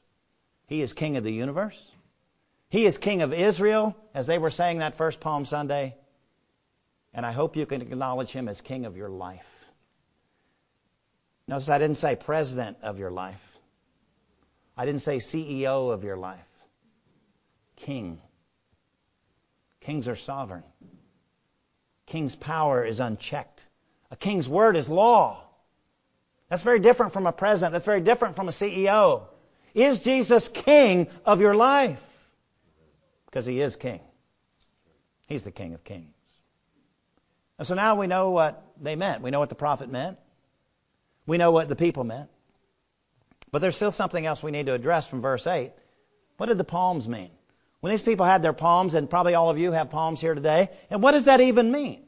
He 0.68 0.82
is 0.82 0.92
king 0.92 1.16
of 1.16 1.24
the 1.24 1.32
universe. 1.32 1.90
He 2.68 2.86
is 2.86 2.98
king 2.98 3.22
of 3.22 3.32
Israel, 3.32 3.96
as 4.14 4.28
they 4.28 4.38
were 4.38 4.50
saying 4.50 4.80
that 4.80 4.96
first 4.96 5.22
Palm 5.22 5.46
Sunday. 5.46 5.96
And 7.16 7.26
I 7.26 7.32
hope 7.32 7.56
you 7.56 7.66
can 7.66 7.82
acknowledge 7.82 8.32
him 8.32 8.50
as 8.50 8.60
king 8.60 8.86
of 8.86 8.98
your 8.98 9.08
life. 9.08 9.48
Notice 11.48 11.70
I 11.70 11.78
didn't 11.78 11.96
say 11.96 12.18
president 12.18 12.78
of 12.84 13.00
your 13.00 13.10
life. 13.10 13.42
I 14.76 14.86
didn't 14.86 15.00
say 15.00 15.18
CEO 15.18 15.94
of 15.94 16.04
your 16.04 16.18
life. 16.18 16.46
King. 17.78 18.20
Kings 19.80 20.10
are 20.10 20.18
sovereign. 20.18 20.64
King's 22.06 22.36
power 22.36 22.84
is 22.84 23.00
unchecked. 23.00 23.66
A 24.12 24.18
king's 24.18 24.50
word 24.50 24.76
is 24.76 24.90
law. 24.90 25.42
That's 26.50 26.64
very 26.64 26.80
different 26.80 27.14
from 27.14 27.28
a 27.28 27.32
president. 27.32 27.72
That's 27.72 27.86
very 27.86 28.02
different 28.02 28.36
from 28.36 28.50
a 28.50 28.52
CEO. 28.52 29.24
Is 29.74 30.02
Jesus 30.02 30.50
king 30.50 31.08
of 31.26 31.40
your 31.40 31.56
life? 31.56 32.04
Because 33.28 33.46
he 33.46 33.62
is 33.62 33.78
king. 33.78 34.02
He's 35.28 35.46
the 35.46 35.52
king 35.52 35.74
of 35.74 35.84
kings. 35.86 36.15
And 37.58 37.68
so 37.68 37.76
now 37.76 37.96
we 37.96 38.08
know 38.08 38.32
what 38.32 38.66
they 38.82 38.96
meant. 38.96 39.22
We 39.22 39.32
know 39.32 39.40
what 39.40 39.50
the 39.50 39.56
prophet 39.56 39.90
meant. 39.90 40.18
We 41.26 41.38
know 41.38 41.52
what 41.52 41.68
the 41.68 41.76
people 41.76 42.04
meant. 42.04 42.30
But 43.52 43.60
there's 43.60 43.76
still 43.76 43.92
something 43.92 44.26
else 44.26 44.44
we 44.44 44.52
need 44.52 44.66
to 44.66 44.74
address 44.74 45.08
from 45.08 45.22
verse 45.22 45.48
8. 45.48 45.72
What 46.38 46.48
did 46.48 46.58
the 46.58 46.66
palms 46.66 47.08
mean? 47.08 47.32
When 47.80 47.92
these 47.92 48.02
people 48.02 48.26
had 48.26 48.42
their 48.42 48.54
palms, 48.54 48.94
and 48.96 49.10
probably 49.10 49.36
all 49.36 49.50
of 49.50 49.60
you 49.60 49.72
have 49.72 49.90
palms 49.90 50.20
here 50.20 50.34
today, 50.34 50.70
and 50.90 51.02
what 51.02 51.12
does 51.12 51.26
that 51.26 51.40
even 51.40 51.72
mean? 51.72 52.04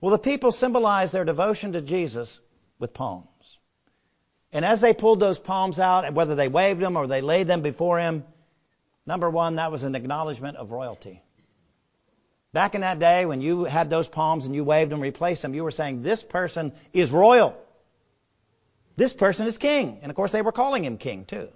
Well, 0.00 0.10
the 0.10 0.18
people 0.18 0.52
symbolized 0.52 1.12
their 1.12 1.24
devotion 1.24 1.72
to 1.72 1.80
Jesus 1.80 2.40
with 2.78 2.94
palms. 2.94 3.58
And 4.52 4.64
as 4.64 4.80
they 4.80 4.94
pulled 4.94 5.20
those 5.20 5.38
palms 5.38 5.78
out, 5.78 6.12
whether 6.14 6.34
they 6.34 6.48
waved 6.48 6.80
them 6.80 6.96
or 6.96 7.06
they 7.06 7.20
laid 7.20 7.46
them 7.46 7.62
before 7.62 7.98
him, 7.98 8.24
number 9.04 9.28
one, 9.28 9.56
that 9.56 9.70
was 9.70 9.82
an 9.82 9.94
acknowledgement 9.94 10.56
of 10.56 10.70
royalty. 10.70 11.22
Back 12.56 12.74
in 12.74 12.80
that 12.80 12.98
day, 12.98 13.26
when 13.26 13.42
you 13.42 13.64
had 13.64 13.90
those 13.90 14.08
palms 14.08 14.46
and 14.46 14.54
you 14.54 14.64
waved 14.64 14.90
them, 14.90 15.00
replaced 15.00 15.42
them, 15.42 15.52
you 15.52 15.62
were 15.62 15.70
saying, 15.70 16.02
this 16.02 16.22
person 16.22 16.72
is 16.94 17.12
royal. 17.12 17.54
This 18.96 19.12
person 19.12 19.46
is 19.46 19.58
king. 19.58 19.98
And 20.00 20.08
of 20.08 20.16
course, 20.16 20.32
they 20.32 20.40
were 20.40 20.52
calling 20.52 20.82
him 20.82 20.96
king 20.96 21.26
too. 21.26 21.50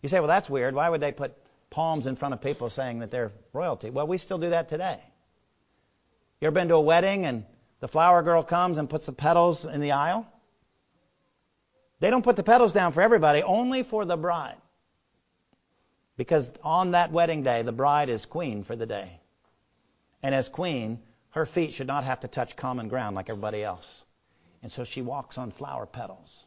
You 0.00 0.08
say, 0.08 0.18
well, 0.18 0.28
that's 0.28 0.48
weird. 0.48 0.74
Why 0.74 0.88
would 0.88 1.02
they 1.02 1.12
put 1.12 1.36
palms 1.68 2.06
in 2.06 2.16
front 2.16 2.32
of 2.32 2.40
people 2.40 2.70
saying 2.70 3.00
that 3.00 3.10
they're 3.10 3.32
royalty? 3.52 3.90
Well, 3.90 4.06
we 4.06 4.16
still 4.16 4.38
do 4.38 4.48
that 4.48 4.70
today. 4.70 4.98
You 6.40 6.46
ever 6.46 6.54
been 6.54 6.68
to 6.68 6.76
a 6.76 6.80
wedding 6.80 7.26
and 7.26 7.44
the 7.80 7.88
flower 7.88 8.22
girl 8.22 8.42
comes 8.42 8.78
and 8.78 8.88
puts 8.88 9.04
the 9.04 9.12
petals 9.12 9.66
in 9.66 9.82
the 9.82 9.92
aisle? 9.92 10.26
They 11.98 12.08
don't 12.08 12.24
put 12.24 12.36
the 12.36 12.42
petals 12.42 12.72
down 12.72 12.92
for 12.92 13.02
everybody, 13.02 13.42
only 13.42 13.82
for 13.82 14.06
the 14.06 14.16
bride. 14.16 14.56
Because 16.16 16.50
on 16.64 16.92
that 16.92 17.12
wedding 17.12 17.42
day, 17.42 17.60
the 17.60 17.72
bride 17.72 18.08
is 18.08 18.24
queen 18.24 18.64
for 18.64 18.74
the 18.74 18.86
day. 18.86 19.20
And 20.22 20.34
as 20.34 20.48
queen, 20.48 21.00
her 21.30 21.46
feet 21.46 21.74
should 21.74 21.86
not 21.86 22.04
have 22.04 22.20
to 22.20 22.28
touch 22.28 22.56
common 22.56 22.88
ground 22.88 23.16
like 23.16 23.30
everybody 23.30 23.62
else. 23.62 24.02
And 24.62 24.70
so 24.70 24.84
she 24.84 25.02
walks 25.02 25.38
on 25.38 25.50
flower 25.50 25.86
petals. 25.86 26.44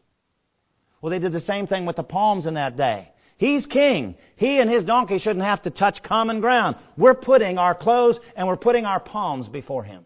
Well, 1.01 1.09
they 1.09 1.19
did 1.19 1.31
the 1.31 1.39
same 1.39 1.67
thing 1.67 1.85
with 1.85 1.95
the 1.95 2.03
palms 2.03 2.45
in 2.45 2.53
that 2.53 2.77
day. 2.77 3.09
He's 3.37 3.65
king. 3.65 4.15
He 4.35 4.59
and 4.59 4.69
his 4.69 4.83
donkey 4.83 5.17
shouldn't 5.17 5.45
have 5.45 5.63
to 5.63 5.69
touch 5.69 6.03
common 6.03 6.39
ground. 6.39 6.75
We're 6.95 7.15
putting 7.15 7.57
our 7.57 7.75
clothes 7.75 8.19
and 8.35 8.47
we're 8.47 8.57
putting 8.57 8.85
our 8.85 8.99
palms 8.99 9.47
before 9.47 9.83
him. 9.83 10.05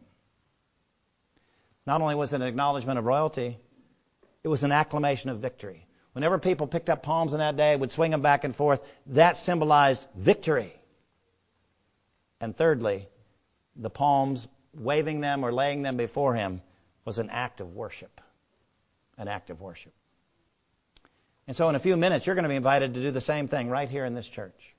Not 1.86 2.02
only 2.02 2.16
was 2.16 2.34
it 2.34 2.38
an 2.38 2.48
acknowledgement 2.48 3.00
of 3.00 3.06
royalty, 3.06 3.58
it 4.44 4.48
was 4.48 4.64
an 4.64 4.72
acclamation 4.72 5.30
of 5.30 5.40
victory. 5.40 5.86
Whenever 6.14 6.40
people 6.40 6.68
picked 6.68 6.90
up 6.90 7.04
palms 7.04 7.34
in 7.34 7.40
that 7.40 7.58
day, 7.58 7.76
would 7.76 7.92
swing 7.92 8.12
them 8.12 8.22
back 8.22 8.44
and 8.44 8.56
forth, 8.56 8.82
that 9.08 9.38
symbolized 9.38 10.08
victory. 10.16 10.74
And 12.42 12.58
thirdly, 12.58 13.08
the 13.78 13.90
palms, 13.90 14.48
waving 14.74 15.22
them 15.22 15.44
or 15.44 15.52
laying 15.52 15.82
them 15.82 15.98
before 15.98 16.34
him, 16.36 16.62
was 17.06 17.20
an 17.20 17.30
act 17.30 17.62
of 17.62 17.76
worship. 17.76 18.22
An 19.18 19.28
act 19.28 19.50
of 19.50 19.62
worship. 19.62 19.94
And 21.48 21.56
so 21.56 21.70
in 21.70 21.76
a 21.76 21.80
few 21.80 21.96
minutes, 21.96 22.26
you're 22.26 22.36
going 22.36 22.44
to 22.44 22.50
be 22.50 22.56
invited 22.56 22.96
to 22.96 23.02
do 23.02 23.12
the 23.12 23.22
same 23.22 23.48
thing 23.48 23.70
right 23.70 23.90
here 23.90 24.06
in 24.06 24.14
this 24.14 24.28
church. 24.28 24.76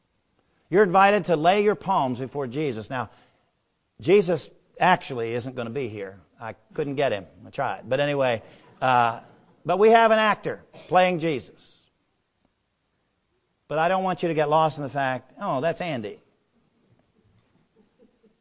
You're 0.68 0.82
invited 0.82 1.26
to 1.26 1.36
lay 1.36 1.64
your 1.64 1.74
palms 1.74 2.18
before 2.18 2.46
Jesus. 2.46 2.90
Now, 2.90 3.10
Jesus 4.00 4.50
actually 4.78 5.32
isn't 5.32 5.56
going 5.56 5.66
to 5.66 5.72
be 5.72 5.88
here. 5.88 6.20
I 6.40 6.54
couldn't 6.74 6.96
get 6.96 7.12
him. 7.12 7.26
I 7.46 7.50
tried. 7.50 7.88
But 7.88 8.00
anyway, 8.00 8.42
uh, 8.82 9.20
but 9.64 9.78
we 9.78 9.90
have 9.90 10.10
an 10.10 10.18
actor 10.18 10.62
playing 10.88 11.20
Jesus. 11.20 11.80
But 13.66 13.78
I 13.78 13.88
don't 13.88 14.02
want 14.02 14.22
you 14.22 14.28
to 14.28 14.34
get 14.34 14.48
lost 14.48 14.78
in 14.78 14.84
the 14.84 14.90
fact, 14.90 15.32
oh, 15.40 15.60
that's 15.60 15.80
Andy. 15.80 16.20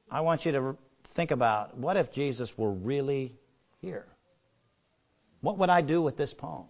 I 0.09 0.21
want 0.21 0.45
you 0.45 0.51
to 0.53 0.77
think 1.13 1.31
about 1.31 1.77
what 1.77 1.97
if 1.97 2.11
Jesus 2.11 2.57
were 2.57 2.71
really 2.71 3.35
here? 3.81 4.05
What 5.41 5.57
would 5.57 5.69
I 5.69 5.81
do 5.81 6.01
with 6.01 6.17
this 6.17 6.33
palm? 6.33 6.65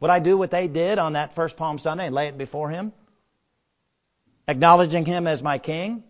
Would 0.00 0.10
I 0.10 0.18
do 0.18 0.36
what 0.36 0.50
they 0.50 0.68
did 0.68 0.98
on 0.98 1.14
that 1.14 1.34
first 1.34 1.56
Palm 1.56 1.78
Sunday 1.78 2.06
and 2.06 2.14
lay 2.14 2.28
it 2.28 2.38
before 2.38 2.70
him? 2.70 2.92
Acknowledging 4.46 5.04
him 5.04 5.26
as 5.26 5.42
my 5.42 5.58
king? 5.58 6.04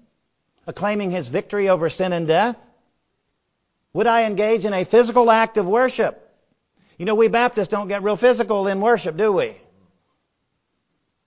Acclaiming 0.67 1.11
his 1.11 1.29
victory 1.29 1.69
over 1.69 1.89
sin 1.89 2.13
and 2.13 2.29
death? 2.29 2.59
Would 3.95 4.07
I 4.07 4.25
engage 4.25 4.65
in 4.65 4.75
a 4.75 4.85
physical 4.85 5.31
act 5.31 5.57
of 5.57 5.67
worship? 5.67 6.25
You 6.99 7.07
know, 7.07 7.15
we 7.15 7.29
Baptists 7.29 7.69
don't 7.69 7.89
get 7.89 8.03
real 8.03 8.17
physical 8.17 8.67
in 8.67 8.81
worship, 8.81 9.17
do 9.17 9.33
we? 9.33 9.57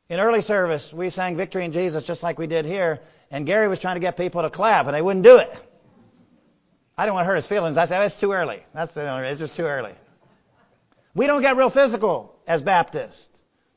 In 0.10 0.20
early 0.20 0.42
service, 0.42 0.94
we 0.94 1.10
sang 1.10 1.38
Victory 1.38 1.66
in 1.66 1.72
Jesus 1.72 2.04
just 2.04 2.22
like 2.22 2.38
we 2.38 2.46
did 2.46 2.66
here, 2.66 3.00
and 3.32 3.46
Gary 3.46 3.68
was 3.70 3.80
trying 3.80 3.96
to 3.96 4.02
get 4.02 4.18
people 4.18 4.42
to 4.42 4.50
clap, 4.50 4.86
and 4.86 4.94
they 4.94 5.02
wouldn't 5.02 5.24
do 5.24 5.38
it. 5.38 5.52
I 6.98 7.06
didn't 7.06 7.16
want 7.16 7.26
to 7.26 7.28
hurt 7.28 7.38
his 7.38 7.48
feelings. 7.48 7.78
I 7.78 7.86
said, 7.86 8.04
it's 8.04 8.20
too 8.20 8.34
early. 8.34 8.62
That's 8.74 8.94
the 8.94 9.10
only, 9.10 9.30
it's 9.30 9.40
just 9.40 9.56
too 9.56 9.64
early. 9.64 9.94
We 11.16 11.26
don't 11.28 11.42
get 11.42 11.56
real 11.56 11.70
physical 11.70 12.36
as 12.46 12.62
Baptists. 12.62 13.30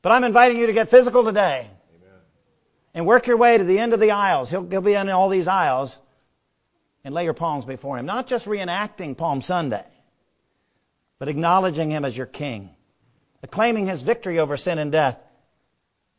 But 0.03 0.12
I'm 0.12 0.25
inviting 0.25 0.59
you 0.59 0.67
to 0.67 0.73
get 0.73 0.90
physical 0.90 1.25
today. 1.25 1.71
Amen. 1.95 2.21
and 2.93 3.07
work 3.07 3.27
your 3.27 3.38
way 3.38 3.57
to 3.57 3.64
the 3.64 3.79
end 3.79 3.95
of 3.95 4.01
the 4.01 4.11
aisles. 4.11 4.51
He'll, 4.51 4.69
he'll 4.69 4.83
be 4.83 4.93
in 4.93 5.09
all 5.09 5.29
these 5.29 5.49
aisles 5.49 5.97
and 7.05 7.14
lay 7.14 7.25
your 7.25 7.33
palms 7.33 7.64
before 7.64 7.97
him. 7.97 8.07
Not 8.07 8.27
just 8.27 8.47
reenacting 8.47 9.17
Palm 9.17 9.40
Sunday, 9.40 9.87
but 11.19 11.29
acknowledging 11.29 11.90
him 11.90 12.05
as 12.05 12.17
your 12.17 12.27
king, 12.27 12.71
acclaiming 13.43 13.87
his 13.87 14.03
victory 14.03 14.38
over 14.38 14.57
sin 14.57 14.79
and 14.79 14.93
death, 14.93 15.19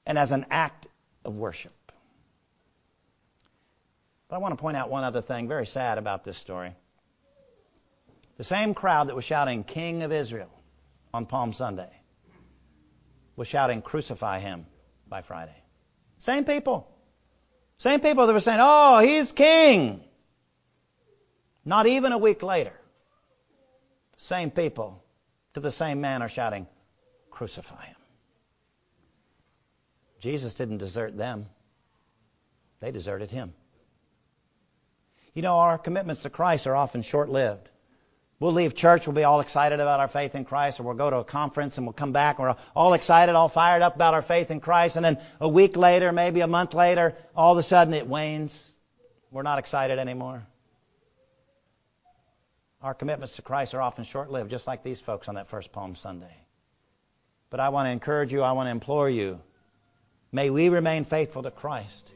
and 0.05 0.17
as 0.17 0.31
an 0.31 0.45
act 0.49 0.87
of 1.23 1.35
worship. 1.35 1.73
But 4.35 4.39
I 4.39 4.41
want 4.41 4.57
to 4.57 4.61
point 4.61 4.75
out 4.75 4.89
one 4.89 5.05
other 5.05 5.21
thing 5.21 5.47
very 5.47 5.65
sad 5.65 5.97
about 5.97 6.25
this 6.25 6.37
story. 6.37 6.75
The 8.35 8.43
same 8.43 8.73
crowd 8.73 9.07
that 9.07 9.15
was 9.15 9.23
shouting, 9.23 9.63
King 9.63 10.03
of 10.03 10.11
Israel, 10.11 10.49
on 11.13 11.25
Palm 11.25 11.53
Sunday, 11.53 11.89
was 13.37 13.47
shouting, 13.47 13.81
Crucify 13.81 14.39
him 14.39 14.65
by 15.07 15.21
Friday. 15.21 15.55
Same 16.17 16.43
people. 16.43 16.85
Same 17.77 18.01
people 18.01 18.27
that 18.27 18.33
were 18.33 18.41
saying, 18.41 18.59
Oh, 18.61 18.99
he's 18.99 19.31
king. 19.31 20.03
Not 21.63 21.87
even 21.87 22.11
a 22.11 22.17
week 22.17 22.43
later, 22.43 22.73
same 24.17 24.51
people 24.51 25.01
to 25.53 25.61
the 25.61 25.71
same 25.71 26.01
man 26.01 26.21
are 26.21 26.27
shouting, 26.27 26.67
Crucify 27.31 27.85
him. 27.85 27.95
Jesus 30.19 30.55
didn't 30.55 30.79
desert 30.79 31.15
them, 31.15 31.45
they 32.81 32.91
deserted 32.91 33.31
him. 33.31 33.53
You 35.35 35.41
know, 35.41 35.59
our 35.59 35.77
commitments 35.77 36.23
to 36.23 36.29
Christ 36.29 36.65
are 36.65 36.75
often 36.75 37.01
short 37.01 37.29
lived. 37.29 37.69
We'll 38.39 38.53
leave 38.53 38.73
church, 38.73 39.05
we'll 39.05 39.15
be 39.15 39.23
all 39.23 39.41
excited 39.41 39.79
about 39.79 39.99
our 39.99 40.07
faith 40.07 40.33
in 40.33 40.45
Christ, 40.45 40.79
or 40.79 40.83
we'll 40.83 40.95
go 40.95 41.09
to 41.09 41.17
a 41.17 41.23
conference 41.23 41.77
and 41.77 41.85
we'll 41.85 41.93
come 41.93 42.11
back, 42.11 42.39
and 42.39 42.47
we're 42.47 42.55
all 42.75 42.93
excited, 42.93 43.35
all 43.35 43.49
fired 43.49 43.81
up 43.81 43.95
about 43.95 44.13
our 44.13 44.21
faith 44.21 44.49
in 44.49 44.59
Christ, 44.59 44.95
and 44.95 45.05
then 45.05 45.17
a 45.39 45.47
week 45.47 45.77
later, 45.77 46.11
maybe 46.11 46.41
a 46.41 46.47
month 46.47 46.73
later, 46.73 47.15
all 47.35 47.53
of 47.53 47.57
a 47.57 47.63
sudden 47.63 47.93
it 47.93 48.07
wanes. 48.07 48.71
We're 49.31 49.43
not 49.43 49.59
excited 49.59 49.99
anymore. 49.99 50.45
Our 52.81 52.93
commitments 52.93 53.37
to 53.37 53.41
Christ 53.41 53.73
are 53.73 53.81
often 53.81 54.05
short 54.05 54.29
lived, 54.29 54.51
just 54.51 54.67
like 54.67 54.83
these 54.83 54.99
folks 54.99 55.27
on 55.27 55.35
that 55.35 55.49
first 55.49 55.71
Palm 55.71 55.95
Sunday. 55.95 56.35
But 57.49 57.59
I 57.59 57.69
want 57.69 57.87
to 57.87 57.91
encourage 57.91 58.31
you, 58.31 58.41
I 58.41 58.53
want 58.53 58.67
to 58.67 58.71
implore 58.71 59.09
you, 59.09 59.41
may 60.31 60.49
we 60.49 60.69
remain 60.69 61.03
faithful 61.03 61.43
to 61.43 61.51
Christ. 61.51 62.13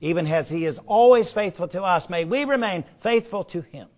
Even 0.00 0.26
as 0.26 0.48
He 0.48 0.64
is 0.64 0.78
always 0.86 1.30
faithful 1.30 1.68
to 1.68 1.82
us, 1.82 2.08
may 2.08 2.24
we 2.24 2.44
remain 2.44 2.84
faithful 3.00 3.44
to 3.44 3.62
Him. 3.62 3.88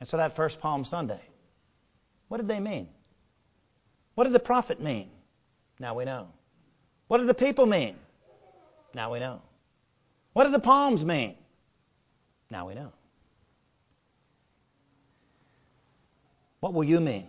And 0.00 0.08
so 0.08 0.16
that 0.16 0.34
first 0.34 0.60
Palm 0.60 0.84
Sunday, 0.84 1.20
what 2.28 2.38
did 2.38 2.48
they 2.48 2.60
mean? 2.60 2.88
What 4.14 4.24
did 4.24 4.32
the 4.32 4.40
prophet 4.40 4.80
mean? 4.80 5.10
Now 5.78 5.94
we 5.94 6.04
know. 6.04 6.28
What 7.08 7.18
did 7.18 7.26
the 7.26 7.34
people 7.34 7.66
mean? 7.66 7.96
Now 8.94 9.12
we 9.12 9.18
know. 9.18 9.42
What 10.32 10.44
did 10.44 10.52
the 10.52 10.60
palms 10.60 11.04
mean? 11.04 11.34
Now 12.50 12.68
we 12.68 12.74
know. 12.74 12.92
What 16.60 16.74
will 16.74 16.84
you 16.84 17.00
mean 17.00 17.26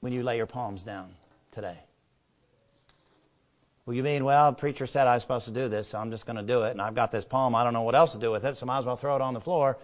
when 0.00 0.12
you 0.12 0.22
lay 0.22 0.36
your 0.36 0.46
palms 0.46 0.82
down 0.82 1.10
today? 1.52 1.78
Will 3.84 3.94
you 3.94 4.02
mean, 4.02 4.24
well, 4.24 4.52
the 4.52 4.56
preacher 4.56 4.86
said 4.86 5.06
I 5.06 5.14
was 5.14 5.22
supposed 5.22 5.46
to 5.46 5.50
do 5.50 5.68
this, 5.68 5.88
so 5.88 5.98
I'm 5.98 6.10
just 6.10 6.24
going 6.24 6.36
to 6.36 6.42
do 6.42 6.62
it, 6.62 6.70
and 6.70 6.80
I've 6.80 6.94
got 6.94 7.10
this 7.10 7.24
palm, 7.24 7.54
I 7.54 7.64
don't 7.64 7.72
know 7.72 7.82
what 7.82 7.94
else 7.94 8.12
to 8.12 8.18
do 8.18 8.30
with 8.30 8.44
it, 8.44 8.56
so 8.56 8.64
I 8.64 8.68
might 8.68 8.78
as 8.78 8.84
well 8.84 8.96
throw 8.96 9.16
it 9.16 9.22
on 9.22 9.34
the 9.34 9.40
floor 9.40 9.78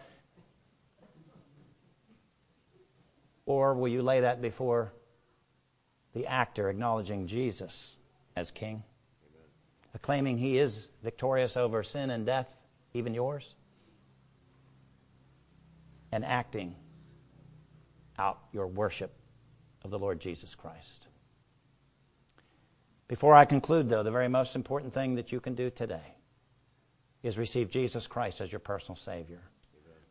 Or 3.49 3.73
will 3.73 3.89
you 3.89 4.03
lay 4.03 4.21
that 4.21 4.43
before 4.43 4.93
the 6.13 6.27
actor 6.27 6.69
acknowledging 6.69 7.27
Jesus 7.27 7.97
as 8.37 8.51
King? 8.51 8.83
Amen. 9.25 9.47
Acclaiming 9.95 10.37
he 10.37 10.59
is 10.59 10.87
victorious 11.03 11.57
over 11.57 11.83
sin 11.83 12.11
and 12.11 12.27
death, 12.27 12.55
even 12.93 13.15
yours? 13.15 13.55
And 16.13 16.27
acting 16.27 16.77
out 18.19 18.39
your 18.53 18.67
worship 18.67 19.15
of 19.83 19.91
the 19.91 19.99
Lord 19.99 20.21
Jesus 20.21 20.55
Christ. 20.55 21.09
Before 23.09 23.35
I 23.35 23.45
conclude, 23.45 23.89
though, 23.89 24.03
the 24.03 24.11
very 24.11 24.29
most 24.29 24.55
important 24.55 24.95
thing 24.95 25.17
that 25.17 25.33
you 25.33 25.41
can 25.41 25.55
do 25.55 25.71
today 25.71 26.15
is 27.23 27.37
receive 27.37 27.71
Jesus 27.71 28.07
Christ 28.07 28.41
as 28.41 28.53
your 28.53 28.61
personal 28.61 28.97
Savior 28.97 29.41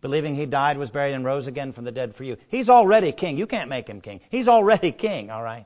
believing 0.02 0.36
he 0.36 0.46
died, 0.46 0.78
was 0.78 0.90
buried, 0.90 1.14
and 1.14 1.26
rose 1.26 1.48
again 1.48 1.74
from 1.74 1.86
the 1.86 1.92
dead 1.92 2.16
for 2.16 2.24
you. 2.24 2.38
He's 2.50 2.70
already 2.70 3.12
king. 3.12 3.38
You 3.38 3.48
can't 3.48 3.70
make 3.70 3.88
him 3.88 4.02
king. 4.02 4.22
He's 4.30 4.48
already 4.48 4.92
king, 4.92 5.32
all 5.32 5.44
right? 5.44 5.66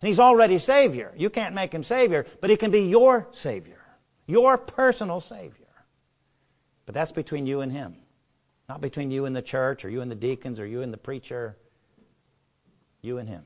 And 0.00 0.06
he's 0.06 0.18
already 0.18 0.58
Savior. 0.58 1.12
You 1.16 1.30
can't 1.30 1.54
make 1.54 1.72
him 1.72 1.82
Savior, 1.82 2.26
but 2.40 2.50
he 2.50 2.56
can 2.56 2.70
be 2.70 2.88
your 2.88 3.28
Savior, 3.32 3.80
your 4.26 4.58
personal 4.58 5.20
Savior. 5.20 5.66
But 6.86 6.94
that's 6.94 7.12
between 7.12 7.46
you 7.46 7.60
and 7.60 7.70
him, 7.70 7.96
not 8.68 8.80
between 8.80 9.10
you 9.10 9.26
and 9.26 9.36
the 9.36 9.42
church, 9.42 9.84
or 9.84 9.88
you 9.88 10.00
and 10.00 10.10
the 10.10 10.16
deacons, 10.16 10.58
or 10.58 10.66
you 10.66 10.82
and 10.82 10.92
the 10.92 10.98
preacher. 10.98 11.56
You 13.00 13.18
and 13.18 13.28
him. 13.28 13.44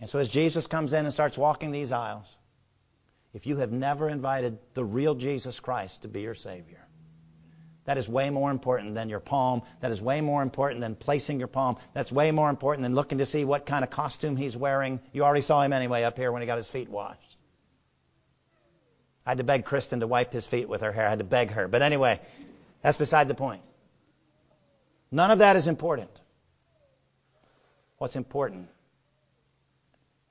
And 0.00 0.08
so 0.08 0.18
as 0.18 0.28
Jesus 0.28 0.66
comes 0.66 0.92
in 0.92 1.04
and 1.04 1.12
starts 1.12 1.36
walking 1.36 1.70
these 1.70 1.92
aisles, 1.92 2.34
if 3.34 3.46
you 3.46 3.56
have 3.58 3.72
never 3.72 4.08
invited 4.08 4.58
the 4.74 4.84
real 4.84 5.14
Jesus 5.14 5.60
Christ 5.60 6.02
to 6.02 6.08
be 6.08 6.22
your 6.22 6.34
Savior, 6.34 6.88
that 7.84 7.96
is 7.96 8.06
way 8.06 8.28
more 8.28 8.50
important 8.50 8.94
than 8.94 9.08
your 9.08 9.18
palm. 9.18 9.62
That 9.80 9.90
is 9.90 10.02
way 10.02 10.20
more 10.20 10.42
important 10.42 10.82
than 10.82 10.94
placing 10.94 11.38
your 11.38 11.48
palm. 11.48 11.78
That's 11.94 12.12
way 12.12 12.32
more 12.32 12.50
important 12.50 12.82
than 12.82 12.94
looking 12.94 13.16
to 13.16 13.24
see 13.24 13.46
what 13.46 13.64
kind 13.64 13.82
of 13.82 13.88
costume 13.88 14.36
he's 14.36 14.54
wearing. 14.54 15.00
You 15.12 15.24
already 15.24 15.40
saw 15.40 15.62
him 15.62 15.72
anyway 15.72 16.02
up 16.02 16.18
here 16.18 16.30
when 16.30 16.42
he 16.42 16.46
got 16.46 16.58
his 16.58 16.68
feet 16.68 16.90
washed. 16.90 17.36
I 19.24 19.30
had 19.30 19.38
to 19.38 19.44
beg 19.44 19.64
Kristen 19.64 20.00
to 20.00 20.06
wipe 20.06 20.34
his 20.34 20.46
feet 20.46 20.68
with 20.68 20.82
her 20.82 20.92
hair. 20.92 21.06
I 21.06 21.10
had 21.10 21.18
to 21.20 21.24
beg 21.24 21.52
her. 21.52 21.66
But 21.66 21.80
anyway, 21.80 22.20
that's 22.82 22.98
beside 22.98 23.26
the 23.26 23.34
point. 23.34 23.62
None 25.10 25.30
of 25.30 25.38
that 25.38 25.56
is 25.56 25.66
important. 25.66 26.10
What's 27.96 28.16
important 28.16 28.68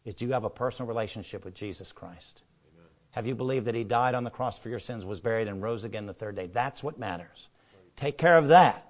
is 0.07 0.15
do 0.15 0.25
you 0.25 0.31
have 0.31 0.45
a 0.45 0.49
personal 0.49 0.87
relationship 0.87 1.43
with 1.43 1.53
Jesus 1.53 1.91
Christ? 1.91 2.41
Have 3.11 3.27
you 3.27 3.35
believed 3.35 3.65
that 3.65 3.75
He 3.75 3.83
died 3.83 4.15
on 4.15 4.23
the 4.23 4.29
cross 4.29 4.57
for 4.57 4.69
your 4.69 4.79
sins, 4.79 5.05
was 5.05 5.19
buried, 5.19 5.49
and 5.49 5.61
rose 5.61 5.83
again 5.83 6.05
the 6.05 6.13
third 6.13 6.35
day? 6.35 6.47
That's 6.47 6.81
what 6.81 6.97
matters. 6.97 7.49
Take 7.97 8.17
care 8.17 8.37
of 8.37 8.47
that 8.49 8.87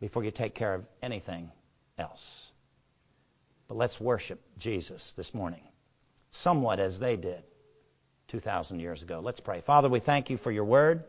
before 0.00 0.22
you 0.22 0.30
take 0.30 0.54
care 0.54 0.72
of 0.72 0.86
anything 1.02 1.50
else. 1.98 2.52
But 3.66 3.76
let's 3.76 4.00
worship 4.00 4.40
Jesus 4.56 5.12
this 5.14 5.34
morning, 5.34 5.62
somewhat 6.30 6.78
as 6.78 7.00
they 7.00 7.16
did 7.16 7.42
2,000 8.28 8.78
years 8.78 9.02
ago. 9.02 9.20
Let's 9.20 9.40
pray. 9.40 9.62
Father, 9.62 9.88
we 9.88 9.98
thank 9.98 10.30
you 10.30 10.36
for 10.36 10.52
your 10.52 10.64
word. 10.64 11.02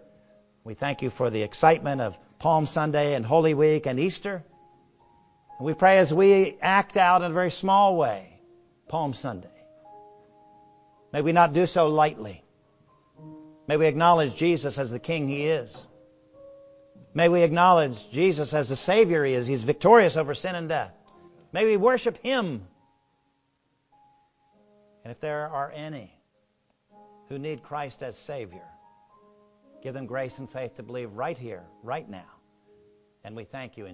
We 0.64 0.74
thank 0.74 1.04
you 1.04 1.12
for 1.12 1.30
the 1.30 1.44
excitement 1.44 2.02
of 2.02 2.18
Palm 2.40 2.66
Sunday 2.66 3.14
and 3.14 3.24
Holy 3.24 3.54
Week 3.54 3.86
and 3.86 4.00
Easter. 4.00 4.44
And 5.60 5.66
we 5.68 5.76
pray 5.76 6.00
as 6.00 6.12
we 6.12 6.58
act 6.60 6.98
out 6.98 7.22
in 7.22 7.30
a 7.30 7.34
very 7.34 7.52
small 7.52 7.98
way 7.98 8.35
Palm 8.88 9.14
Sunday 9.14 9.56
May 11.16 11.22
we 11.22 11.32
not 11.32 11.54
do 11.54 11.66
so 11.66 11.88
lightly. 11.88 12.44
May 13.70 13.78
we 13.78 13.86
acknowledge 13.86 14.36
Jesus 14.36 14.78
as 14.78 14.92
the 14.92 15.00
King 15.00 15.30
He 15.30 15.48
is. 15.48 15.88
May 17.14 17.30
we 17.30 17.44
acknowledge 17.44 18.10
Jesus 18.10 18.54
as 18.54 18.68
the 18.68 18.76
Savior 18.76 19.24
He 19.24 19.34
is. 19.34 19.48
He's 19.48 19.64
victorious 19.64 20.18
over 20.18 20.34
sin 20.34 20.56
and 20.56 20.68
death. 20.68 20.92
May 21.54 21.64
we 21.64 21.78
worship 21.78 22.18
Him. 22.18 22.68
And 25.06 25.12
if 25.14 25.22
there 25.22 25.48
are 25.48 25.72
any 25.74 26.14
who 27.30 27.40
need 27.40 27.64
Christ 27.64 28.04
as 28.04 28.18
Savior, 28.18 28.68
give 29.82 29.94
them 29.94 30.08
grace 30.08 30.40
and 30.40 30.50
faith 30.50 30.76
to 30.76 30.84
believe 30.84 31.14
right 31.14 31.38
here, 31.38 31.64
right 31.82 32.10
now. 32.10 32.30
And 33.24 33.38
we 33.38 33.46
thank 33.46 33.78
you 33.78 33.86
in 33.86 33.94